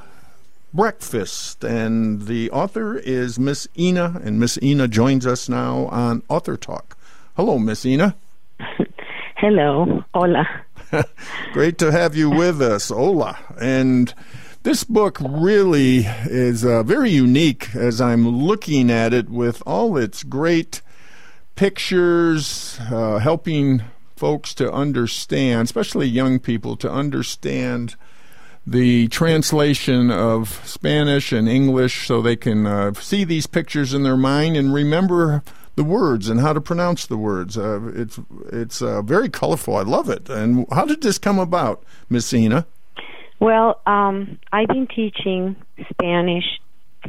[0.73, 6.57] Breakfast, and the author is Miss Ina, and Miss Ina joins us now on Author
[6.57, 6.97] Talk.
[7.37, 8.17] Hello, Miss Ina.
[9.37, 10.49] Hello, hola.
[11.53, 13.39] Great to have you with us, hola.
[13.61, 14.15] And
[14.67, 20.25] this book really is uh, very unique as I'm looking at it with all its
[20.25, 20.83] great
[21.55, 23.85] pictures, uh, helping
[24.17, 27.95] folks to understand, especially young people, to understand
[28.67, 34.17] the translation of Spanish and English so they can uh, see these pictures in their
[34.17, 35.45] mind and remember
[35.77, 37.57] the words and how to pronounce the words.
[37.57, 38.19] Uh, it's
[38.53, 39.77] it's uh, very colorful.
[39.77, 40.29] I love it.
[40.29, 42.67] And how did this come about, Miss Ina?
[43.39, 45.57] Well, um, I've been teaching
[45.91, 46.45] Spanish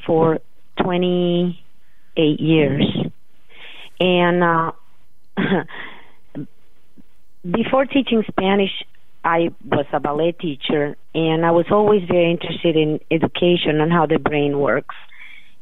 [0.06, 0.40] for
[0.84, 2.86] 28 years.
[4.00, 4.72] And uh,
[7.50, 8.72] before teaching Spanish,
[9.24, 14.06] I was a ballet teacher, and I was always very interested in education and how
[14.06, 14.96] the brain works.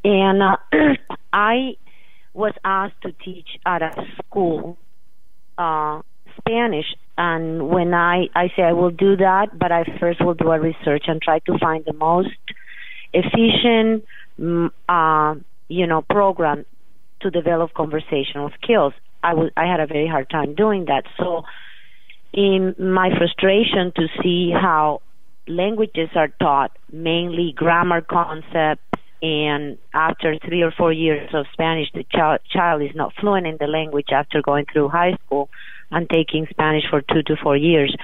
[0.03, 0.57] And uh,
[1.33, 1.77] I
[2.33, 4.77] was asked to teach at a school
[5.57, 6.01] uh,
[6.37, 6.85] Spanish
[7.17, 10.59] and when I I say I will do that, but I first will do a
[10.59, 12.29] research and try to find the most
[13.13, 14.05] efficient,
[14.39, 16.65] mm, uh, you know, program
[17.21, 18.93] to develop conversational skills.
[19.23, 21.05] I was I had a very hard time doing that.
[21.17, 21.43] So,
[22.33, 25.01] in my frustration to see how
[25.47, 28.83] languages are taught, mainly grammar concepts,
[29.21, 33.55] and after three or four years of Spanish, the child child is not fluent in
[33.57, 35.49] the language after going through high school
[35.91, 37.95] and taking Spanish for two to four years,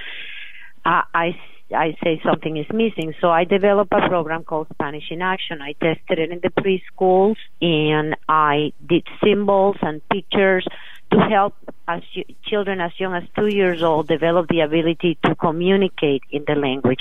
[0.84, 1.40] I, I,
[1.74, 3.14] I say something is missing.
[3.20, 5.60] So I developed a program called Spanish in Action.
[5.62, 10.66] I tested it in the preschools and I did symbols and pictures
[11.12, 11.54] to help
[11.88, 12.02] as
[12.44, 17.00] children as young as two years old develop the ability to communicate in the language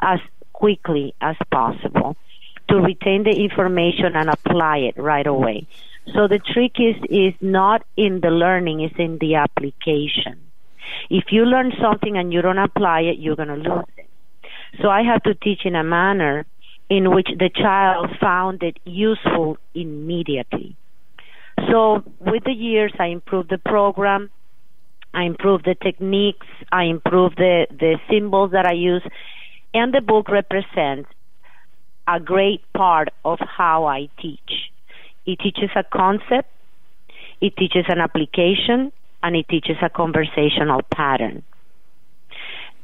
[0.00, 0.18] as
[0.52, 2.16] quickly as possible
[2.68, 5.66] to retain the information and apply it right away.
[6.06, 10.40] So the trick is is not in the learning, it's in the application.
[11.08, 14.06] If you learn something and you don't apply it, you're going to lose it.
[14.80, 16.44] So I have to teach in a manner
[16.88, 20.76] in which the child found it useful immediately.
[21.70, 24.30] So with the years, I improved the program,
[25.14, 29.02] I improved the techniques, I improved the, the symbols that I use,
[29.72, 31.08] and the book represents
[32.08, 34.71] a great part of how I teach.
[35.26, 36.48] It teaches a concept,
[37.40, 38.92] it teaches an application,
[39.22, 41.42] and it teaches a conversational pattern.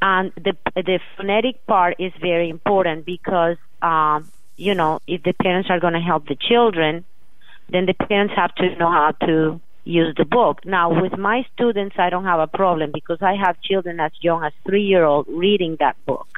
[0.00, 5.70] And the the phonetic part is very important because um, you know if the parents
[5.70, 7.04] are going to help the children,
[7.68, 10.64] then the parents have to know how to use the book.
[10.64, 14.44] Now, with my students, I don't have a problem because I have children as young
[14.44, 16.28] as three year old reading that book.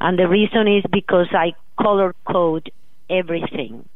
[0.00, 2.70] And the reason is because I color code
[3.08, 3.88] everything.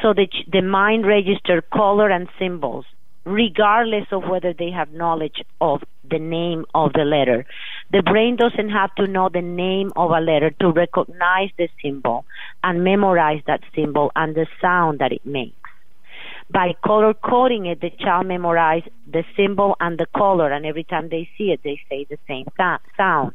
[0.00, 2.86] So the, the mind registers color and symbols
[3.24, 7.46] regardless of whether they have knowledge of the name of the letter.
[7.92, 12.24] The brain doesn't have to know the name of a letter to recognize the symbol
[12.64, 15.56] and memorize that symbol and the sound that it makes.
[16.50, 21.08] By color coding it, the child memorizes the symbol and the color, and every time
[21.08, 22.46] they see it, they say the same
[22.96, 23.32] sound.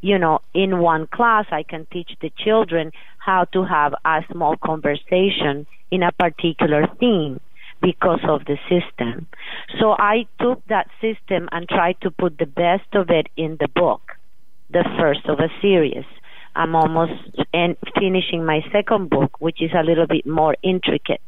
[0.00, 4.56] You know, in one class, I can teach the children how to have a small
[4.56, 7.40] conversation in a particular theme
[7.80, 9.26] because of the system.
[9.80, 13.68] So I took that system and tried to put the best of it in the
[13.68, 14.02] book,
[14.70, 16.04] the first of a series.
[16.56, 17.12] I'm almost
[17.54, 21.20] en- finishing my second book, which is a little bit more intricate.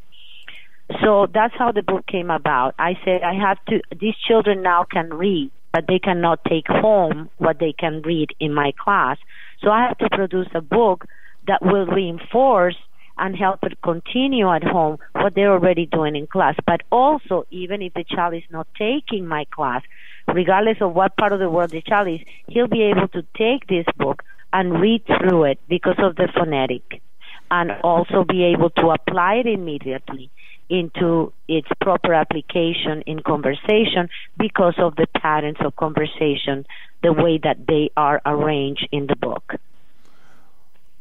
[1.05, 2.75] So that's how the book came about.
[2.79, 7.31] I said I have to, these children now can read, but they cannot take home
[7.39, 9.19] what they can read in my class.
[9.63, 11.05] So I have to produce a book
[11.47, 12.77] that will reinforce
[13.21, 16.57] and help it continue at home what they're already doing in class.
[16.67, 19.83] But also, even if the child is not taking my class,
[20.27, 23.67] regardless of what part of the world the child is, he'll be able to take
[23.69, 27.03] this book and read through it because of the phonetic
[27.51, 30.31] and also be able to apply it immediately
[30.71, 34.09] into its proper application in conversation
[34.39, 36.65] because of the patterns of conversation,
[37.03, 39.55] the way that they are arranged in the book.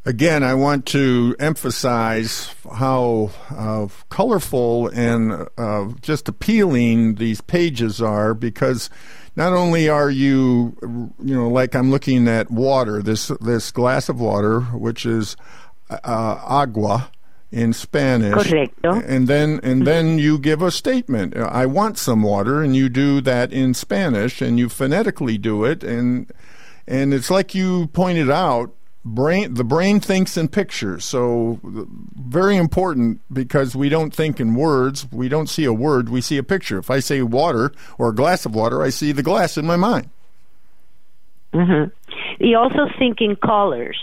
[0.09, 8.33] Again, I want to emphasize how uh, colorful and uh, just appealing these pages are
[8.33, 8.89] because
[9.35, 10.75] not only are you,
[11.23, 15.37] you know, like I'm looking at water, this this glass of water, which is
[15.91, 17.11] uh, agua
[17.51, 19.07] in Spanish, Correcto.
[19.07, 21.37] and then and then you give a statement.
[21.37, 25.83] I want some water, and you do that in Spanish, and you phonetically do it,
[25.83, 26.33] and
[26.87, 28.73] and it's like you pointed out
[29.15, 31.05] brain the brain thinks in pictures.
[31.05, 35.07] So very important because we don't think in words.
[35.11, 36.77] We don't see a word we see a picture.
[36.77, 39.75] If i say water or a glass of water i see the glass in my
[39.75, 40.09] mind.
[41.53, 42.43] Mm-hmm.
[42.43, 43.97] you also think in colors.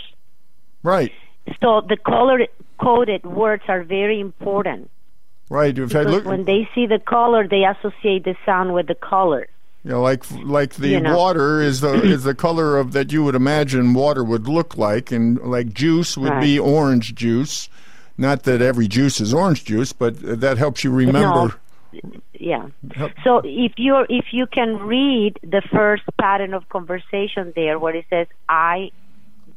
[0.83, 1.13] Right.
[1.61, 2.45] So the color
[2.81, 4.89] coded words are very important.
[5.49, 8.87] Right if because i look when they see the color they associate the sound with
[8.87, 9.47] the color
[9.87, 11.15] you know, like like the You know.
[11.17, 15.11] water is the is the color of that you would imagine water would look like,
[15.13, 17.69] and like juice would be orange juice.
[18.17, 21.55] Not that every juice is orange juice, but that helps you remember.
[22.33, 22.67] yeah
[23.23, 28.05] so if you if you can read the first pattern of conversation there where it
[28.09, 28.91] says i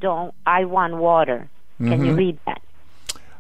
[0.00, 2.04] don't i want water can Mm-hmm.
[2.06, 2.62] you read that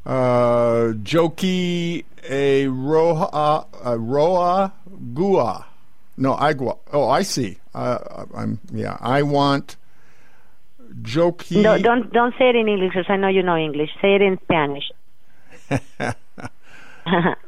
[0.04, 4.72] Uh, Joki a roa a roa
[5.14, 5.66] gua.
[6.20, 6.76] No, agua.
[6.92, 7.58] Oh, I see.
[7.74, 8.96] Uh, I'm yeah.
[9.00, 9.76] I want
[11.02, 11.62] Joki.
[11.62, 14.22] no, don't don't say it in english because i know you know english say it
[14.22, 14.90] in spanish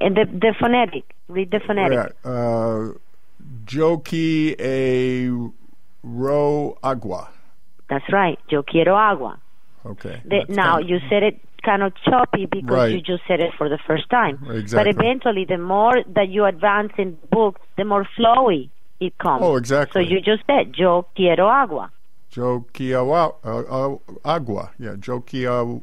[0.00, 2.92] and the the phonetic read the phonetic Yeah, uh,
[3.66, 5.28] Joki a
[6.04, 7.28] ro agua.
[7.90, 9.38] that's right yo quiero agua
[9.84, 10.22] Okay.
[10.24, 12.92] The, now you said it kind of choppy because Right.
[12.92, 14.38] you just said it for the first time.
[14.50, 14.92] Exactly.
[14.92, 19.42] But eventually, the more that you advance in the book, the more flowy it comes.
[19.42, 20.04] Oh, exactly.
[20.04, 21.90] So you just said, "Yo quiero agua."
[22.34, 24.70] Joki awa- uh, agua.
[24.78, 25.78] Yeah, Joki uh,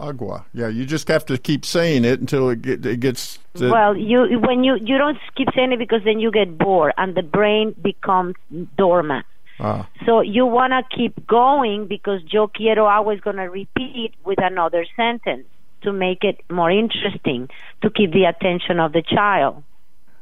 [0.00, 0.44] agua.
[0.52, 3.38] Yeah, you just have to keep saying it until it, get, it gets.
[3.54, 6.92] To, well, you when you you don't keep saying it because then you get bored
[6.98, 8.34] and the brain becomes
[8.76, 9.26] dormant.
[9.60, 14.14] Ah, So you want to keep going because yo quiero agua is going to repeat
[14.24, 15.46] with another sentence
[15.82, 17.48] to make it more interesting
[17.82, 19.62] to keep the attention of the child.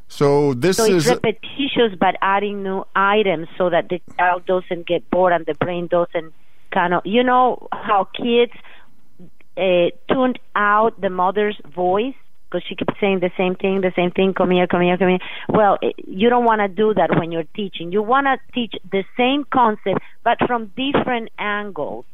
[0.08, 5.08] so this So is repetitious, but adding new items so that the child doesn't get
[5.10, 6.34] bored and the brain doesn't
[6.72, 8.52] kind of, you know, how kids
[9.56, 12.14] uh, tuned out the mother's voice
[12.50, 15.08] because she keeps saying the same thing, the same thing, come here, come here, come
[15.08, 15.18] here.
[15.48, 17.92] Well, eh, you don't want to do that when you're teaching.
[17.92, 22.04] You want to teach the same concept, but from different angles.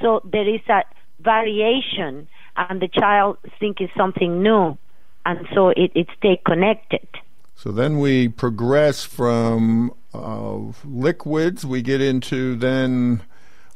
[0.00, 0.84] So there is a
[1.20, 4.78] variation, and the child think it's something new,
[5.26, 7.06] and so it, it stay connected.
[7.54, 11.66] So then we progress from uh, liquids.
[11.66, 13.22] We get into then.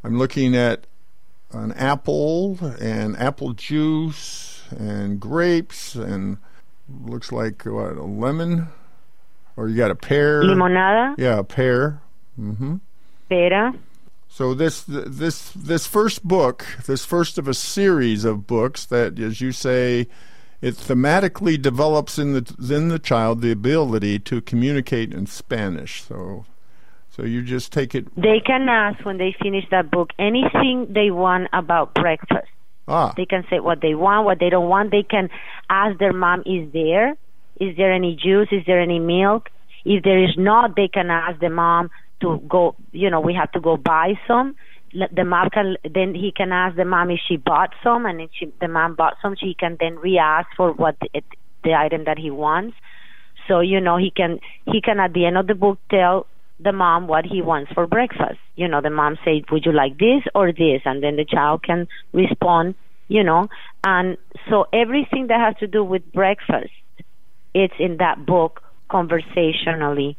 [0.05, 0.87] I'm looking at
[1.53, 6.39] an apple and apple juice and grapes and
[7.05, 8.69] looks like what a lemon,
[9.57, 10.43] or you got a pear.
[10.43, 12.01] Limonada, Yeah, a pear.
[12.37, 12.77] hmm
[13.29, 13.75] pera.
[14.29, 19.41] So this this this first book, this first of a series of books that, as
[19.43, 20.07] you say,
[20.63, 26.03] it thematically develops in the in the child the ability to communicate in Spanish.
[26.05, 26.47] So,
[27.11, 28.07] so you just take it.
[28.17, 32.49] They can ask when they finish that book anything they want about breakfast.
[32.89, 34.91] Ah, They can say what they want, what they don't want.
[34.91, 35.31] They can
[35.71, 37.15] ask their mom, "Is there?
[37.61, 38.49] Is there any juice?
[38.51, 39.51] Is there any milk?"
[39.85, 42.75] If there is not, they can ask the mom to go.
[42.93, 44.57] You know, we have to go buy some.
[44.93, 48.31] The mom can then he can ask the mom if she bought some, and if
[48.39, 51.23] she, the mom bought some, she can then re-ask for what the,
[51.65, 52.77] the item that he wants.
[53.49, 56.27] So you know he can he can at the end of the book tell
[56.61, 58.39] the mom what he wants for breakfast.
[58.57, 61.63] You know, the mom says, "Would you like this or this?" And then the child
[61.63, 62.75] can respond.
[63.09, 63.49] You know,
[63.85, 64.17] and
[64.49, 66.73] so everything that has to do with breakfast,
[67.53, 70.17] it's in that book conversationally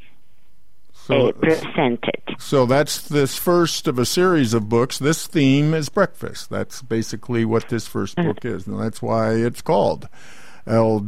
[0.93, 2.21] so uh, presented.
[2.37, 4.99] so that's this first of a series of books.
[4.99, 6.49] This theme is breakfast.
[6.51, 8.27] That's basically what this 1st Mm-hmm.
[8.27, 10.07] book is, and that's why it's called
[10.67, 11.05] El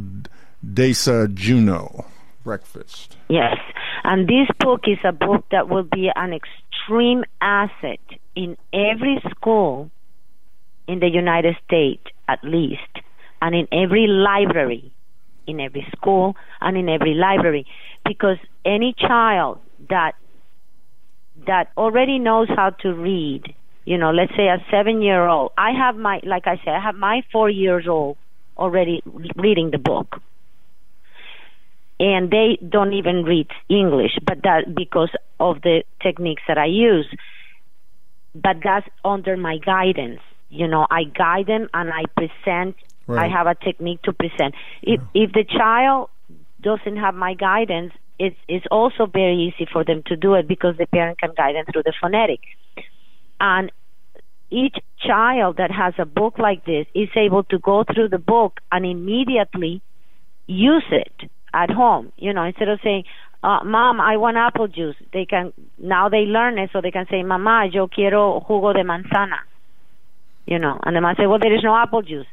[0.64, 2.04] Desayuno,
[2.46, 3.16] breakfast.
[3.28, 3.56] Yes.
[4.04, 8.00] And this book is a book that will be an extreme asset
[8.34, 9.90] in every school
[10.86, 12.92] in the United States, at least,
[13.42, 14.92] and in every library,
[15.46, 17.66] in every school and in every library,
[18.06, 19.58] because any child
[19.90, 20.12] that
[21.46, 23.42] that already knows how to read,
[23.84, 25.52] you know, let's say a seven year old.
[25.58, 28.16] I have my, like I said, I have my four years old
[28.56, 29.02] already
[29.36, 30.22] reading the book
[31.98, 37.06] and they don't even read English, but that because of the techniques that I use.
[38.34, 40.20] But that's under my guidance.
[40.50, 42.76] You know, I guide them and I present.
[43.06, 43.30] Right.
[43.30, 44.54] I have a technique to present.
[44.82, 46.10] If if the child
[46.60, 50.76] doesn't have my guidance, it's it's also very easy for them to do it because
[50.76, 52.40] the parent can guide them through the phonetic.
[53.40, 53.72] And
[54.50, 58.60] each child that has a book like this is able to go through the book
[58.70, 59.82] and immediately
[60.46, 62.12] use it at home.
[62.18, 63.04] You know, instead of saying,
[63.42, 67.06] uh, "Mom, I want apple juice," they can now they learn it, so they can
[67.10, 69.40] say, "Mamá, yo quiero jugo de manzana."
[70.46, 72.26] You know, and the mom say, "Well, there is no apple juice,"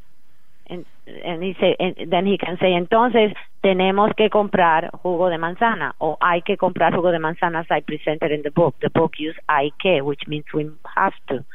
[0.68, 0.86] and
[1.24, 5.94] and he say, and then he can say, "Entonces tenemos que comprar jugo de manzana,"
[6.00, 8.76] or "Hay que comprar jugo de manzana," as I presented in the book.
[8.82, 11.46] The book use "hay que," which means we have to.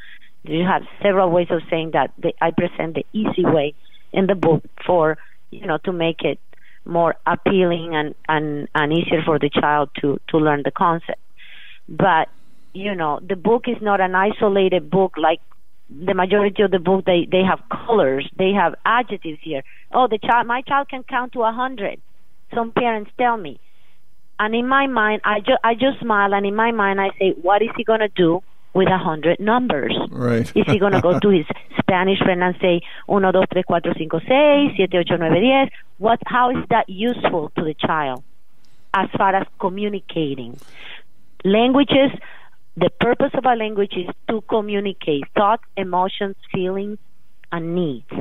[0.43, 2.11] You have several ways of saying that.
[2.41, 3.73] I present the easy way
[4.11, 5.17] in the book for
[5.51, 6.39] you know to make it
[6.89, 11.19] more appealing and, and, and easier for the child to, to learn the concept.
[11.87, 12.29] But,
[12.73, 15.39] you know, the book is not an isolated book like
[15.89, 19.63] the majority of the book they, they have colors, they have adjectives here.
[19.91, 21.99] Oh the child my child can count to a hundred.
[22.53, 23.59] Some parents tell me.
[24.37, 27.33] And in my mind I just I just smile and in my mind I say,
[27.41, 29.95] What is he gonna do with a hundred numbers?
[30.11, 30.51] Right.
[30.55, 31.45] Is he going to go to his
[31.79, 35.69] Spanish friend and say, uno, dos, tres, cuatro, cinco, seis, siete, ocho, nueve, diez?
[35.97, 38.23] What, how is that useful to the child
[38.93, 40.59] as far as communicating?
[41.43, 42.11] Languages,
[42.77, 46.97] the purpose of a language is to communicate thoughts, emotions, feelings,
[47.51, 48.11] and needs.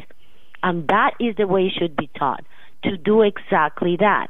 [0.63, 2.45] And that is the way it should be taught,
[2.85, 4.29] to do exactly that.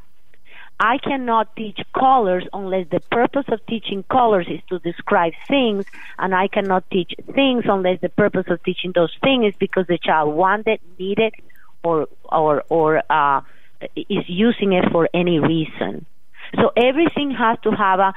[0.80, 5.84] I cannot teach colors unless the purpose of teaching colors is to describe things,
[6.18, 9.98] and I cannot teach things unless the purpose of teaching those things is because the
[9.98, 11.34] child wanted, needed,
[11.82, 13.40] or or or uh,
[13.96, 16.06] is using it for any reason.
[16.54, 18.14] So everything has to have a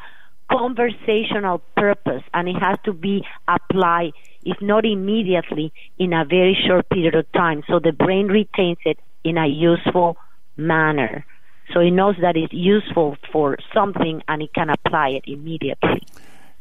[0.51, 4.11] conversational purpose, and it has to be applied,
[4.43, 8.99] if not immediately, in a very short period of time, so the brain retains it
[9.23, 10.17] in a useful
[10.57, 11.25] manner
[11.73, 16.01] so he knows that it's useful for something and he can apply it immediately.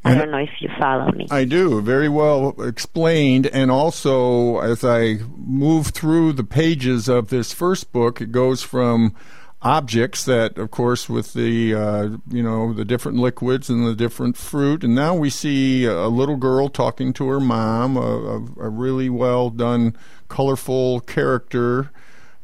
[0.03, 1.27] I don't know if you follow me.
[1.31, 1.81] I do.
[1.83, 3.47] Very well explained.
[3.49, 9.15] And also, as I move through the pages of this first book, it goes from
[9.61, 14.39] objects that, of course, with the, uh, you know, the different liquids and the different
[14.39, 14.83] fruit.
[14.83, 19.11] And now we see a little girl talking to her mom, a, a, a really
[19.11, 19.95] well done,
[20.29, 21.91] colorful character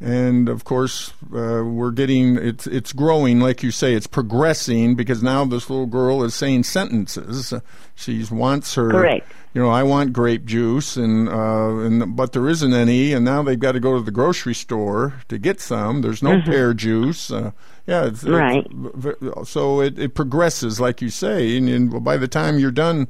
[0.01, 3.40] and of course uh, we're getting it's it's growing.
[3.40, 7.55] Like you say it's progressing because now this little girl is saying sentences.
[7.94, 9.32] She wants her Correct.
[9.55, 13.12] you know I want grape juice and uh, and but there isn't any.
[13.14, 16.03] And now they've got to go to the grocery store to get some.
[16.03, 17.30] There's no pear juice.
[17.30, 17.53] Uh,
[17.86, 19.47] yeah it's, it's- Right.
[19.47, 21.57] so it, it progresses like you say.
[21.57, 23.09] And, and by the time you're done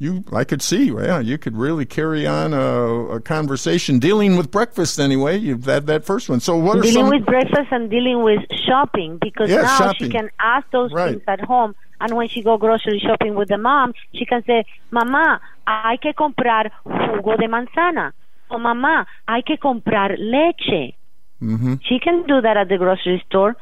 [0.00, 4.50] you I could see, yeah, you could really carry on a, a conversation dealing with
[4.50, 5.36] breakfast anyway.
[5.36, 6.40] You've had that first one.
[6.40, 10.06] So what are dealing some with breakfast and dealing with shopping because Yeah, now shopping.
[10.06, 11.10] she can ask those Right.
[11.12, 14.64] things at home And when she go grocery shopping with the mom, she can say,
[14.90, 15.38] "Mamá,
[15.68, 18.12] hay que comprar jugo de manzana."
[18.48, 20.94] Or "Mamá, hay que comprar leche."
[21.42, 21.74] Mm-hmm.
[21.82, 23.54] She can do that at the grocery store,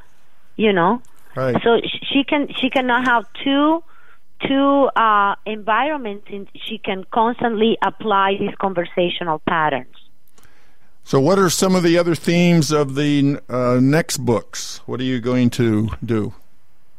[0.56, 1.02] you know.
[1.34, 1.60] Right.
[1.64, 1.80] So
[2.10, 3.82] she can she cannot have two
[4.46, 9.94] two uh, environments, and she can constantly apply these conversational patterns.
[11.04, 14.82] So, what are some of the other themes of the uh, next books?
[14.86, 16.34] What are you going to do?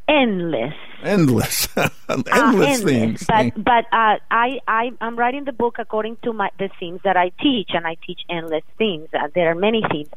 [0.08, 0.74] Endless.
[1.04, 3.24] Endless, Uh, endless themes.
[3.26, 7.16] But but uh, I I I'm writing the book according to my the themes that
[7.16, 9.08] I teach, and I teach endless themes.
[9.14, 10.08] Uh, there are many themes.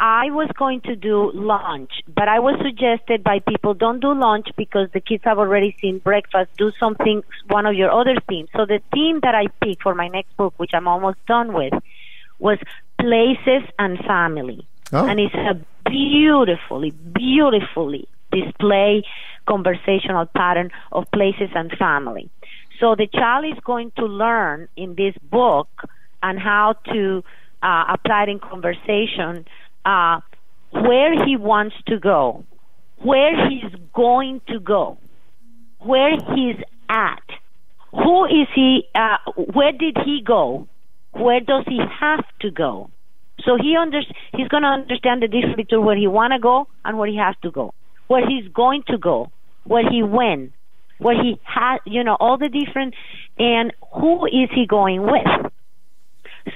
[0.00, 4.48] I was going to do lunch, but I was suggested by people don't do lunch
[4.56, 6.50] because the kids have already seen breakfast.
[6.56, 8.48] Do something one of your other themes.
[8.56, 11.72] So the theme that I picked for my next book, which I'm almost done with,
[12.38, 12.58] was
[12.98, 15.06] places and family, Oh.
[15.06, 19.02] and it's a beautifully beautifully display
[19.46, 22.28] conversational pattern of places and family.
[22.80, 25.68] So the child is going to learn in this book
[26.22, 27.24] and how to
[27.62, 29.46] uh, apply it in conversation
[29.84, 30.20] uh,
[30.70, 32.44] where he wants to go,
[32.98, 34.98] where he's going to go,
[35.78, 36.56] where he's
[36.88, 37.22] at,
[37.92, 40.66] who is he, uh, where did he go,
[41.12, 42.90] where does he have to go.
[43.44, 44.00] So he under,
[44.34, 47.16] he's going to understand the difference between where he want to go and where he
[47.16, 47.72] has to go,
[48.06, 49.30] where he's going to go,
[49.64, 50.52] where he went,
[50.98, 52.94] where he has, you know, all the different,
[53.38, 55.52] and who is he going with.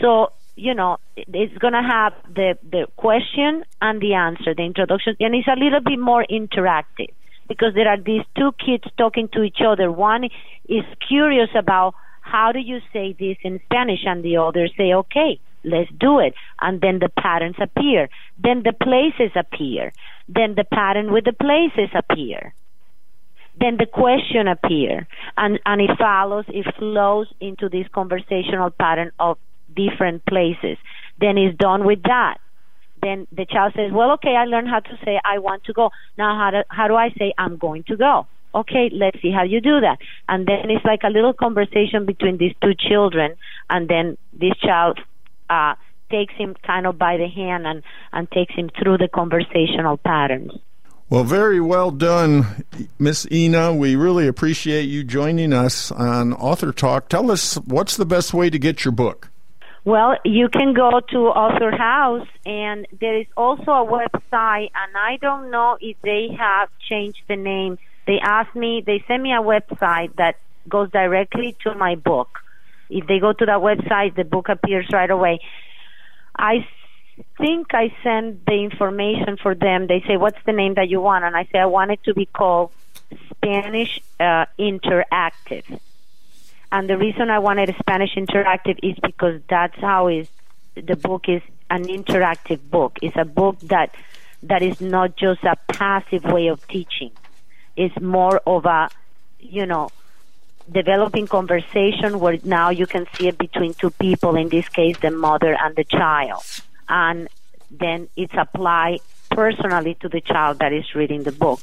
[0.01, 5.17] So you know, it's going to have the the question and the answer, the introduction,
[5.21, 7.13] and it's a little bit more interactive
[7.49, 9.91] because there are these two kids talking to each other.
[9.91, 10.25] One
[10.69, 15.41] is curious about how do you say this in Spanish, and the other say, okay,
[15.65, 16.35] let's do it.
[16.61, 18.09] And then the patterns appear.
[18.43, 19.93] Then the places appear.
[20.29, 22.53] Then the pattern with the places appear.
[23.59, 25.09] Then the question appear.
[25.37, 29.39] And, and it follows, it flows into this conversational pattern of
[29.83, 30.77] different places.
[31.21, 32.37] Then it's done with that.
[33.01, 35.91] Then the child says, well, okay, I learned how to say I want to go.
[36.17, 38.27] Now how do, how do I say I'm going to go?
[38.55, 39.99] Okay, let's see how you do that.
[40.29, 43.37] And then it's like a little conversation between these two children,
[43.69, 44.99] and then this child
[45.51, 45.75] uh,
[46.11, 50.53] takes him kind of by the hand and, and takes him through the conversational patterns.
[51.11, 52.65] Well, very well done,
[52.99, 53.75] Miss Ina.
[53.75, 57.09] We really appreciate you joining us on Author Talk.
[57.09, 59.31] Tell us what's the best way to get your book.
[59.89, 65.17] Well, you can go to Author House, and there is also a website, and I
[65.17, 67.79] don't know if they have changed the name.
[68.07, 70.37] They asked me, they sent me a website that
[70.69, 72.29] goes directly to my book.
[72.91, 75.41] If they go to that website, the book appears right away.
[76.39, 76.69] I
[77.39, 79.87] think I send the information for them.
[79.87, 82.13] They say, "What's the name that you want?" And I say, "I want it to
[82.13, 82.73] be called
[83.31, 85.81] Spanish uh, Interactive."
[86.71, 90.29] And the reason I wanted Spanish Interactive is because that's how is
[90.75, 92.99] the book is an interactive book.
[93.03, 93.95] It's a book that
[94.43, 97.11] that is not just a passive way of teaching.
[97.77, 98.91] It's more of a,
[99.41, 99.91] you know,
[100.71, 105.11] developing conversation where now you can see it between two people, in this case, the
[105.11, 106.43] mother and the child.
[106.89, 107.29] And
[107.71, 109.01] then it's applied
[109.31, 111.61] personally to the child that is reading the book.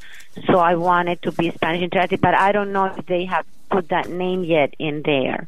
[0.48, 3.46] So I want it to be Spanish Interactive, but I don't know if they have
[3.76, 5.48] put that name yet in there.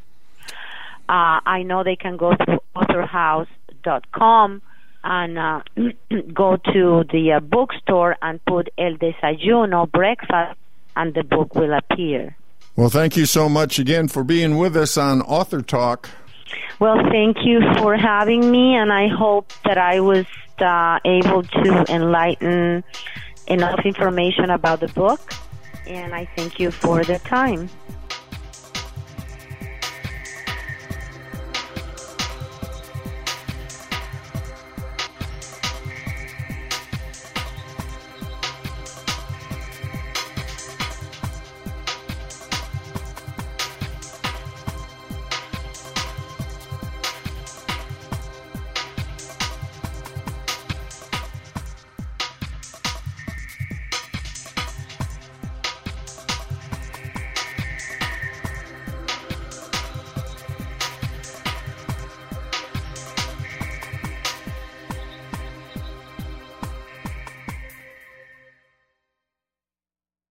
[1.10, 4.62] Uh, I know they can go to authorhouse.com
[5.04, 5.62] and uh,
[6.34, 10.60] go to the uh, bookstore and put El Desayuno, breakfast,
[10.98, 12.36] and the book will appear.
[12.76, 16.10] Well, thank you so much again for being with us on Author Talk.
[16.80, 20.26] Well, thank you for having me, and I hope that I was
[20.60, 22.84] uh, able to enlighten
[23.48, 25.34] enough information about the book.
[25.88, 27.70] And I thank you for the time.